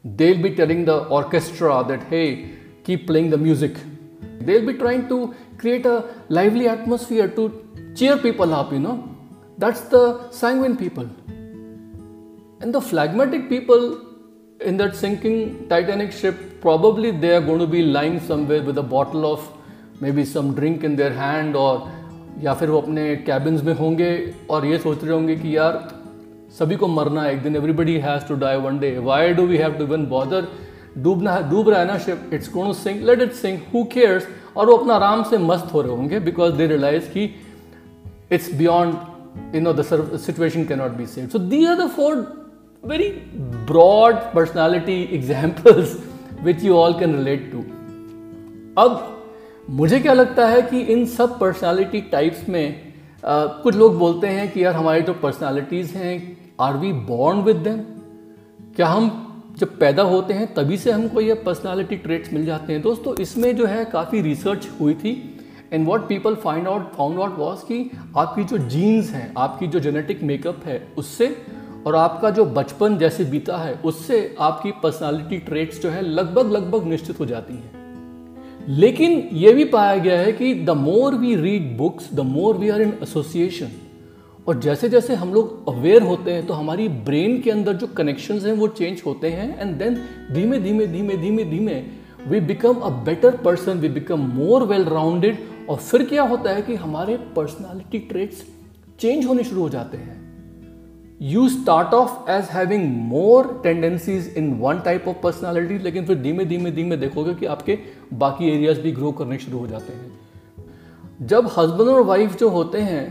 they 0.05 0.31
will 0.31 0.41
be 0.43 0.49
telling 0.55 0.85
the 0.85 0.89
orchestra 1.19 1.81
that 1.87 2.03
he 2.11 2.25
keep 2.85 3.07
playing 3.07 3.31
the 3.31 3.41
music 3.41 3.77
they 4.41 4.57
will 4.57 4.67
be 4.67 4.73
trying 4.73 5.07
to 5.07 5.33
create 5.57 5.85
a 5.85 5.95
lively 6.29 6.67
atmosphere 6.67 7.27
to 7.27 7.47
cheer 7.95 8.17
people 8.17 8.53
up 8.53 8.71
you 8.71 8.79
know 8.79 8.97
that's 9.57 9.81
the 9.93 10.03
sanguine 10.31 10.77
people 10.77 11.07
and 12.61 12.73
the 12.73 12.81
phlegmatic 12.81 13.49
people 13.49 13.83
in 14.61 14.77
that 14.77 14.95
sinking 14.95 15.67
titanic 15.69 16.11
ship 16.11 16.37
probably 16.61 17.11
they 17.11 17.33
are 17.35 17.41
going 17.41 17.59
to 17.59 17.67
be 17.67 17.81
lying 17.81 18.19
somewhere 18.31 18.61
with 18.61 18.77
a 18.77 18.83
bottle 18.95 19.25
of 19.33 19.47
maybe 20.01 20.25
some 20.25 20.53
drink 20.53 20.83
in 20.83 20.95
their 20.95 21.13
hand 21.13 21.55
or 21.55 21.89
या 22.42 22.54
फिर 22.54 22.70
वो 22.70 22.80
अपने 22.80 23.16
cabins 23.16 23.64
में 23.64 23.74
होंगे 23.74 24.34
और 24.50 24.66
ये 24.66 24.78
सोच 24.78 25.04
रहे 25.04 25.12
होंगे 25.12 25.36
कि 25.36 25.56
यार, 25.56 25.88
सभी 26.58 26.76
को 26.76 26.86
मरना 26.88 27.22
है, 27.22 27.32
एक 27.32 27.42
दिन 27.42 27.56
everybody 27.56 27.96
has 27.98 28.24
to 28.28 28.34
die 28.34 28.56
one 28.56 28.78
day 28.78 28.98
why 28.98 29.32
do 29.34 29.42
we 29.42 29.56
have 29.56 29.72
to 29.72 29.86
one 29.86 30.06
bother 30.06 30.48
डूबना 30.98 31.32
है 31.32 31.50
डूब 31.50 31.68
रहा 31.68 31.80
है 31.80 31.86
ना 31.86 31.98
ship 31.98 32.30
it's 32.32 32.52
gone 32.54 32.72
sing 32.72 33.02
let 33.02 33.22
it 33.22 33.32
sing 33.32 33.58
who 33.74 33.84
cares 33.84 34.26
और 34.56 34.66
वो 34.66 34.76
अपना 34.76 34.94
आराम 34.94 35.22
से 35.22 35.38
मस्त 35.38 35.72
हो 35.74 35.80
रहे 35.82 35.96
होंगे 35.96 36.20
बिकॉज़ 36.20 36.54
दे 36.54 36.66
रियलाइज़ 36.66 37.04
कि 37.04 37.30
it's 38.32 38.54
beyond 38.54 39.54
you 39.54 39.60
know 39.60 39.72
situation 40.16 40.64
can 40.64 40.78
not 40.78 40.90
be 40.90 41.06
save 41.06 41.28
so 41.28 41.38
these 41.38 41.64
are 41.66 41.76
the 41.76 41.88
four 41.88 42.14
very 42.84 43.08
broad 43.72 44.14
personality 44.14 45.02
examples 45.12 45.98
which 46.42 46.64
you 46.64 46.74
all 46.74 46.92
can 46.92 47.16
relate 47.16 47.52
to 47.52 47.58
अब 48.82 49.13
मुझे 49.70 50.00
क्या 50.00 50.12
लगता 50.12 50.46
है 50.46 50.62
कि 50.62 50.80
इन 50.80 51.06
सब 51.06 51.38
पर्सनालिटी 51.38 52.00
टाइप्स 52.00 52.48
में 52.48 52.92
आ, 53.24 53.46
कुछ 53.46 53.74
लोग 53.74 53.98
बोलते 53.98 54.26
हैं 54.26 54.52
कि 54.52 54.64
यार 54.64 54.74
हमारी 54.74 55.00
जो 55.00 55.12
तो 55.12 55.20
पर्सनालिटीज़ 55.20 55.94
हैं 55.94 56.36
are 56.60 56.76
we 56.76 56.92
born 56.92 57.38
with 57.38 57.56
them 57.56 57.78
क्या 58.76 58.86
हम 58.86 59.20
जब 59.58 59.78
पैदा 59.78 60.02
होते 60.02 60.34
हैं 60.34 60.54
तभी 60.54 60.76
से 60.76 60.90
हमको 60.90 61.20
ये 61.20 61.34
पर्सनालिटी 61.34 61.96
ट्रेट्स 61.96 62.32
मिल 62.32 62.46
जाते 62.46 62.72
हैं? 62.72 62.82
दोस्तों 62.82 63.14
इसमें 63.16 63.56
जो 63.56 63.66
है 63.66 63.84
काफ़ी 63.84 64.20
रिसर्च 64.20 64.68
हुई 64.80 64.94
थी 64.94 65.38
and 65.72 65.86
what 65.86 66.08
people 66.08 66.34
find 66.34 66.68
out 66.68 66.92
found 66.92 67.20
out 67.20 67.38
was 67.38 67.58
कि 67.58 67.90
आपकी 68.16 68.44
जो 68.44 68.58
जीन्स 68.58 69.10
हैं 69.10 69.34
आपकी 69.38 69.66
जो 69.66 69.80
जेनेटिक 69.80 70.22
मेकअप 70.22 70.60
है 70.64 70.88
उससे 70.98 71.36
और 71.86 71.96
आपका 71.96 72.30
जो 72.30 72.44
बचपन 72.44 72.98
जैसे 72.98 73.24
बीता 73.24 73.56
है 73.56 73.74
उससे 73.74 74.36
आपकी 74.40 74.70
पर्सनालिटी 74.70 75.38
ट्रेट्स 75.38 75.82
जो 75.82 75.90
है 75.90 76.02
लगभग 76.02 76.52
लगभग 76.52 76.84
निश्चित 76.84 77.20
हो 77.20 77.26
जाती 77.26 77.54
हैं। 77.54 77.83
लेकिन 78.68 79.28
यह 79.32 79.54
भी 79.54 79.64
पाया 79.64 79.96
गया 79.96 80.20
है 80.20 80.32
कि 80.32 80.54
the 80.54 80.70
more 80.70 81.14
we 81.14 81.36
read 81.36 81.76
books 81.76 82.14
the 82.14 82.20
more 82.20 82.54
we 82.54 82.68
are 82.68 82.82
in 82.82 82.92
association 83.02 83.68
और 84.48 84.60
जैसे 84.60 84.88
जैसे 84.88 85.14
हम 85.14 85.34
लोग 85.34 85.68
अवेयर 85.68 86.02
होते 86.02 86.32
हैं 86.32 86.46
तो 86.46 86.54
हमारी 86.54 86.88
ब्रेन 86.88 87.40
के 87.40 87.50
अंदर 87.50 87.72
जो 87.72 87.86
कनेक्शन 87.86 88.38
हैं, 88.38 88.52
वो 88.52 88.68
चेंज 88.68 89.02
होते 89.06 89.28
हैं 89.28 89.60
एंड 89.60 89.76
देन 89.76 89.94
धीमे 90.32 90.58
धीमे 90.58 90.86
धीमे 90.86 91.16
धीमे 91.16 91.44
धीमे 91.44 91.84
we 92.28 92.40
become 92.40 92.74
a 92.74 92.88
better 92.88 93.36
person 93.36 93.72
we 93.72 93.88
become 93.88 94.20
more 94.20 94.62
well 94.62 94.84
rounded 94.84 95.38
और 95.68 95.76
फिर 95.76 96.04
क्या 96.04 96.22
होता 96.22 96.50
है 96.50 96.62
कि 96.62 96.74
हमारे 96.74 97.16
पर्सनालिटी 97.16 97.98
ट्रेट्स 97.98 98.44
चेंज 99.00 99.26
होने 99.26 99.44
शुरू 99.44 99.60
हो 99.60 99.68
जाते 99.68 99.96
हैं. 99.96 100.24
You 101.22 101.48
start 101.48 101.88
off 101.88 102.30
as 102.30 102.44
having 102.44 102.96
more 102.96 103.60
tendencies 103.62 104.34
in 104.36 104.54
one 104.54 104.80
type 104.80 105.08
of 105.08 105.16
personality 105.22 105.78
लेकिन 105.78 106.06
फिर 106.06 106.18
धीमे 106.18 106.44
धीमे 106.44 106.70
धीमे 106.70 106.96
देखोगे 106.96 107.34
कि 107.34 107.46
आपके 107.46 107.78
बाकी 108.14 108.50
एरियाज़ 108.50 108.80
भी 108.80 108.92
ग्रो 108.92 109.12
करने 109.12 109.38
शुरू 109.38 109.58
हो 109.58 109.66
जाते 109.66 109.92
हैं। 109.92 111.26
जब 111.26 111.46
हस्बैंड 111.56 111.88
और 111.88 112.02
वाइफ 112.04 112.36
जो 112.38 112.48
होते 112.50 112.80
हैं, 112.80 113.02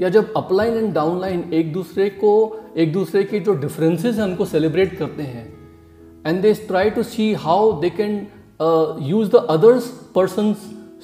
या 0.00 0.08
जब 0.08 0.32
अपलाइन 0.36 0.74
एंड 0.74 0.92
डाउनलाइन 0.94 1.42
एक 1.54 1.72
दूसरे 1.72 2.08
को, 2.10 2.32
एक 2.76 2.92
दूसरे 2.92 3.24
के 3.24 3.40
जो 3.40 3.54
डिफरेंसेस 3.56 4.16
हैं 4.16 4.24
उनको 4.24 4.44
सेलिब्रेट 4.46 4.96
करते 4.98 5.22
हैं 5.24 5.46
and 6.26 6.40
they 6.42 6.52
try 6.68 6.90
to 6.90 7.02
see 7.04 7.32
how 7.40 7.72
they 7.80 7.90
can 7.90 8.14
use 9.02 9.30
the 9.30 9.46
others 9.50 9.88
person 10.14 10.54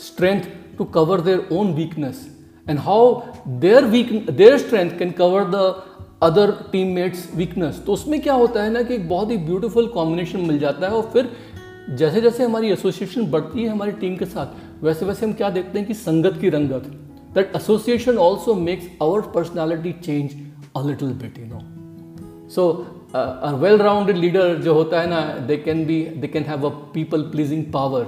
strength 0.01 0.42
to 0.79 0.85
cover 0.94 1.21
their 1.21 1.49
own 1.53 1.73
weakness 1.75 2.27
and 2.66 2.79
how 2.79 3.21
their 3.61 3.85
weak 3.87 4.31
their 4.31 4.59
strength 4.59 4.99
can 4.99 5.11
cover 5.18 5.44
the 5.51 5.75
other 6.23 6.51
team 6.73 6.94
mates 6.94 7.29
weakness 7.37 7.83
तो 7.87 7.92
उसमें 7.92 8.21
क्या 8.21 8.35
होता 8.35 8.62
है 8.62 8.71
ना 8.71 8.83
कि 8.83 8.94
एक 8.94 9.09
बहुत 9.09 9.31
ही 9.31 9.37
beautiful 9.38 9.87
combination 9.88 10.40
मिल 10.40 10.59
जाता 10.59 10.87
है, 10.87 10.92
और 10.92 11.11
फिर 11.12 11.31
जैसे 11.96 12.20
जैसे 12.20 12.44
हमारी 12.44 12.70
एसोसिएशन 12.70 13.31
बढ़ती 13.31 13.62
है 13.62 13.68
हमारी 13.68 13.92
टीम 13.92 14.16
के 14.16 14.24
साथ 14.24 14.85
वैसे 14.85 15.07
वैसे 15.07 15.27
हम 15.27 15.33
क्या 15.33 15.51
देखते 15.51 15.79
हैं 15.79 15.88
कि 15.88 15.94
संगत 15.94 16.38
की 16.40 16.48
रंगत 16.48 16.83
that 17.35 17.53
association 17.57 18.18
also 18.18 18.55
makes 18.55 18.87
our 19.03 19.20
personality 19.20 19.92
change 19.92 20.31
a 20.77 20.87
little 20.87 21.09
bit 21.09 21.38
you 21.38 21.46
know 21.46 21.61
so 22.48 22.87
well 23.57 23.79
rounded 23.79 24.16
leader 24.16 24.55
जो 24.55 24.74
होता 24.74 25.01
है 25.01 25.11
ना 25.11 25.20
they 25.20 25.57
can 25.57 25.87
be 25.87 26.03
they 26.05 26.27
can 26.27 26.42
have 26.42 26.66
a 26.66 26.72
people 26.94 27.22
pleasing 27.22 27.64
power 27.72 28.07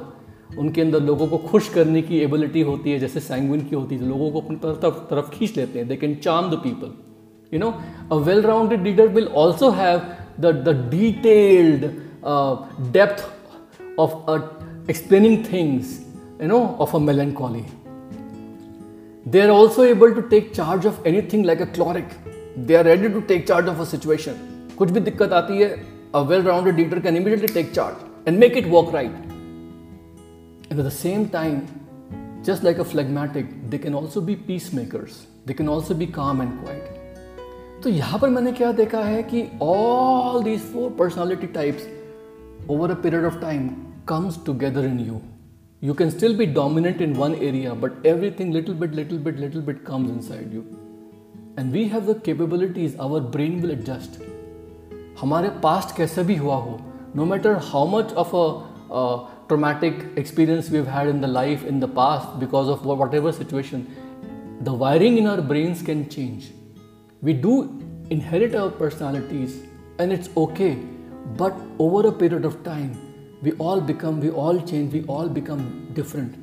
उनके 0.58 0.80
अंदर 0.80 1.02
लोगों 1.02 1.26
को 1.26 1.38
खुश 1.38 1.68
करने 1.68 2.02
की 2.02 2.18
एबिलिटी 2.18 2.60
होती 2.60 2.90
है 2.90 2.98
जैसे 2.98 3.20
सैंगविन 3.20 3.60
की 3.60 3.76
होती 3.76 3.94
है 3.94 4.08
लोगों 4.08 4.30
को 4.30 4.40
अपनी 4.40 4.56
तरफ़ 4.56 4.94
तरफ़ 4.94 5.30
खींच 5.30 5.56
लेते 5.56 5.78
हैं. 5.78 5.88
They 5.88 5.96
can 5.96 6.14
charm 6.14 6.50
the 6.50 6.54
people 6.54 6.92
know 7.52 7.74
a 8.10 8.18
well-rounded 8.18 8.82
leader 8.82 9.08
will 9.08 9.26
also 9.28 9.70
have 9.70 10.02
the, 10.38 10.52
the 10.52 10.72
detailed 10.72 11.92
uh, 12.22 12.56
depth 12.92 13.24
of 13.99 14.29
uh, 14.29 14.39
explaining 14.88 15.43
things 15.43 16.01
you 16.39 16.47
know 16.47 16.75
of 16.85 16.93
a 16.93 16.99
melancholy 16.99 17.65
they 19.25 19.41
are 19.41 19.51
also 19.51 19.83
able 19.83 20.13
to 20.17 20.23
take 20.33 20.53
charge 20.53 20.85
of 20.85 21.05
anything 21.05 21.43
like 21.43 21.61
a 21.61 21.69
chloric 21.77 22.17
they 22.57 22.75
are 22.75 22.83
ready 22.83 23.09
to 23.09 23.21
take 23.21 23.47
charge 23.51 23.71
of 23.75 23.79
a 23.79 23.85
situation 23.93 24.43
कुछ 24.77 24.91
भी 24.91 24.99
दिक्कत 24.99 25.33
आती 25.33 25.61
है 25.61 25.69
a 26.19 26.23
well-rounded 26.31 26.77
leader 26.81 26.99
can 27.05 27.15
immediately 27.21 27.53
take 27.55 27.71
charge 27.77 28.03
and 28.27 28.39
make 28.43 28.59
it 28.61 28.67
work 28.75 28.91
right 28.97 29.15
and 30.69 30.79
at 30.79 30.85
the 30.89 30.97
same 30.97 31.25
time 31.29 31.57
just 32.49 32.67
like 32.67 32.83
a 32.83 32.85
phlegmatic 32.91 33.55
they 33.71 33.79
can 33.88 33.97
also 34.01 34.21
be 34.29 34.35
peacemakers 34.51 35.25
they 35.45 35.57
can 35.61 35.73
also 35.77 35.97
be 36.03 36.07
calm 36.19 36.45
and 36.45 36.61
quiet 36.61 36.93
तो 37.83 37.89
यहाँ 37.89 38.19
पर 38.19 38.29
मैंने 38.29 38.51
क्या 38.51 38.71
देखा 38.71 38.99
है 39.03 39.21
कि 39.23 39.43
all 39.61 40.43
these 40.43 40.61
four 40.73 40.89
personality 40.99 41.47
types 41.57 41.88
over 42.69 42.91
a 42.91 42.95
period 43.01 43.25
of 43.25 43.39
time 43.41 43.67
comes 44.10 44.36
together 44.50 44.84
in 44.86 44.98
you. 44.98 45.22
You 45.80 45.94
can 45.94 46.10
still 46.10 46.36
be 46.36 46.46
dominant 46.46 47.00
in 47.00 47.14
one 47.14 47.34
area, 47.48 47.74
but 47.74 47.92
everything 48.04 48.50
little 48.52 48.74
bit, 48.74 48.92
little 48.92 49.18
bit, 49.18 49.38
little 49.38 49.62
bit 49.62 49.84
comes 49.84 50.10
inside 50.10 50.52
you. 50.52 50.62
And 51.56 51.72
we 51.72 51.88
have 51.88 52.06
the 52.06 52.16
capabilities, 52.28 52.96
our 53.08 53.20
brain 53.36 53.60
will 53.62 53.72
adjust. 53.78 54.20
हमारे 55.20 55.48
past 55.62 55.94
कैसे 55.96 56.22
भी 56.24 56.36
हुआ 56.36 56.56
हो 56.66 56.78
no 57.18 57.24
matter 57.30 57.52
how 57.68 57.84
much 57.92 58.12
of 58.22 58.32
a 58.40 58.44
uh, 58.98 59.16
traumatic 59.48 60.04
experience 60.22 60.70
we've 60.74 60.90
had 60.96 61.08
in 61.12 61.20
the 61.24 61.30
life 61.36 61.64
in 61.72 61.80
the 61.84 61.88
past 61.98 62.38
because 62.42 62.70
of 62.74 62.86
whatever 62.90 63.32
situation 63.38 63.84
the 64.68 64.76
wiring 64.84 65.18
in 65.22 65.26
our 65.34 65.44
brains 65.50 65.82
can 65.90 66.08
change 66.16 66.48
we 67.28 67.36
do 67.48 67.54
inherit 68.18 68.56
our 68.62 68.72
personalities 68.80 69.60
and 69.98 70.18
it's 70.18 70.34
okay 70.46 70.72
but 71.44 71.62
over 71.88 72.06
a 72.14 72.16
period 72.24 72.50
of 72.52 72.58
time 72.70 72.92
we 73.41 73.51
all 73.53 73.81
become 73.81 74.19
we 74.19 74.29
all 74.29 74.59
change 74.61 74.93
we 74.93 75.03
all 75.15 75.27
become 75.27 75.63
different 75.93 76.35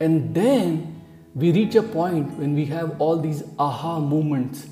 and 0.00 0.34
then 0.34 1.00
we 1.34 1.52
reach 1.52 1.74
a 1.76 1.82
point 1.82 2.30
when 2.38 2.54
we 2.54 2.64
have 2.66 3.00
all 3.00 3.16
these 3.16 3.42
aha 3.58 3.98
moments 3.98 4.66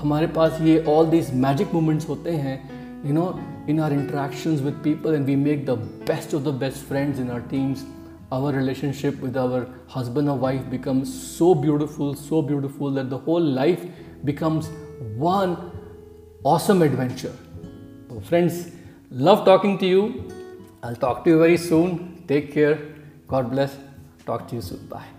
हमारे 0.00 0.26
पास 0.36 0.60
ये 0.62 0.84
all 0.86 1.10
these 1.14 1.32
magic 1.46 1.72
moments 1.74 2.08
होते 2.08 2.36
हैं 2.44 2.58
you 3.04 3.14
know 3.16 3.28
in 3.66 3.80
our 3.80 3.90
interactions 3.92 4.62
with 4.62 4.82
people 4.84 5.14
and 5.14 5.26
we 5.26 5.36
make 5.36 5.66
the 5.66 5.76
best 6.10 6.32
of 6.38 6.44
the 6.44 6.52
best 6.52 6.84
friends 6.90 7.18
in 7.18 7.30
our 7.30 7.40
teams 7.52 7.84
our 8.38 8.52
relationship 8.52 9.20
with 9.20 9.36
our 9.36 9.66
husband 9.88 10.28
or 10.28 10.36
wife 10.38 10.64
becomes 10.70 11.12
so 11.36 11.54
beautiful 11.54 12.14
so 12.14 12.42
beautiful 12.50 12.90
that 12.98 13.10
the 13.10 13.18
whole 13.28 13.52
life 13.60 13.86
becomes 14.24 14.68
one 15.28 15.56
awesome 16.44 16.82
adventure 16.82 17.32
so 18.10 18.20
friends 18.20 18.60
love 19.10 19.44
talking 19.44 19.78
to 19.78 19.86
you 19.86 20.04
i'll 20.85 20.95
talk 20.95 21.23
to 21.23 21.29
you 21.31 21.39
very 21.39 21.57
soon. 21.57 22.23
Take 22.27 22.53
care. 22.53 22.79
God 23.27 23.51
bless. 23.51 23.77
Talk 24.25 24.47
to 24.49 24.55
you 24.55 24.61
soon. 24.61 24.87
Bye 24.87 25.14